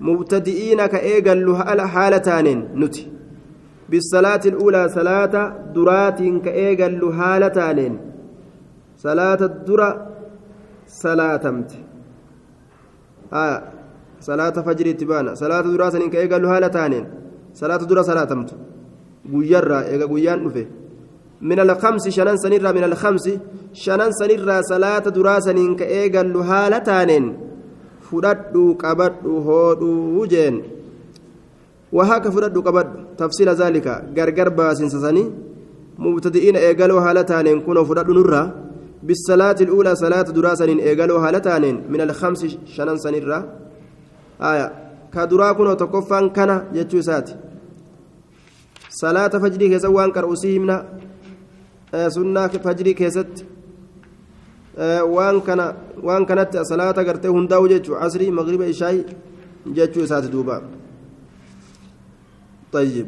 مبتدئين 0.00 0.86
كايغل 0.86 1.56
حالتان 1.94 2.46
نتي 2.80 3.12
بالصلاة 3.88 4.40
الأولى 4.46 4.88
صلاة 4.88 5.34
درات 5.74 6.20
كايغل 6.44 7.02
حالتان 7.18 7.98
صلاة 8.96 9.40
الدرة 9.50 9.90
صلاة 10.86 11.44
آه 13.32 13.62
صلاة 14.20 14.56
فجر 14.66 14.92
تبانا 14.92 15.34
صلاة 15.34 15.60
درا 15.60 15.90
سنين 15.90 16.10
كأيقال 16.10 16.44
هالة 16.44 16.68
تانين 16.68 17.04
صلاة 17.54 17.76
درا 17.76 18.02
صلاة 18.02 18.24
تمت 18.24 18.50
guyyaarraa 19.30 19.84
eega 19.92 20.06
guyyaan 20.12 20.40
dhufe 20.44 20.62
min 21.48 21.58
alkamsi 21.64 22.10
shanan 22.16 22.38
sanirraa 22.44 22.72
min 22.78 22.84
alkamsi 22.90 23.32
shanan 23.84 24.12
sanirraa 24.20 24.62
salaata 24.70 25.14
duraa 25.16 25.40
saniin 25.46 25.76
ka 25.80 25.86
eegallu 25.98 26.42
haala 26.50 26.80
taaneen 26.88 27.26
fudhadhu 28.08 28.64
qabadhu 28.82 29.32
hoodhuu 29.48 30.26
jeen 30.32 30.56
wahaaka 31.96 32.34
fudhadhu 32.34 32.64
qabadhu 32.68 32.98
tafsiila 33.20 33.54
zaalika 33.62 33.94
gargar 34.16 34.50
baasinsa 34.58 34.98
sanii 35.06 35.28
mubtadi'iina 36.04 36.64
eegaloo 36.68 37.00
haala 37.06 37.24
taaneen 37.32 37.62
kunoo 37.66 37.86
fudhadhu 37.90 38.18
nurraa 38.18 38.46
بالصلاة 39.02 39.56
الأولى 39.60 39.94
صلاة 39.94 40.22
دراسة 40.22 40.64
إيقالوا 40.64 41.28
هالتانين 41.28 41.76
من 41.92 42.00
الخمس 42.00 42.46
شنن 42.64 42.96
سنرة 42.96 43.38
آية. 44.40 44.66
كدراكن 45.14 45.66
وتكفان 45.66 46.30
كان 46.30 46.50
جتشوسات 46.74 47.30
صلاة 48.88 49.28
فجري 49.28 49.68
كيسا 49.68 49.88
وان 49.88 50.10
كرؤسيمنا 50.12 50.76
آه 51.94 52.08
سنة 52.08 52.46
فجري 52.46 52.92
كيست. 52.94 53.44
آه 54.78 55.04
وان 55.04 55.40
كان 55.40 55.60
وان 56.02 56.24
كانت 56.24 56.56
صلاة 56.56 56.92
قرتي 56.92 57.28
هنداو 57.28 57.66
جتشو. 57.66 57.94
عصري 57.94 58.30
مغرب 58.30 58.62
إشاي 58.62 59.04
جتشوسات 59.66 60.24
دوبا. 60.24 60.62
طيب. 62.72 63.06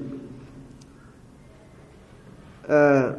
آه 2.66 3.16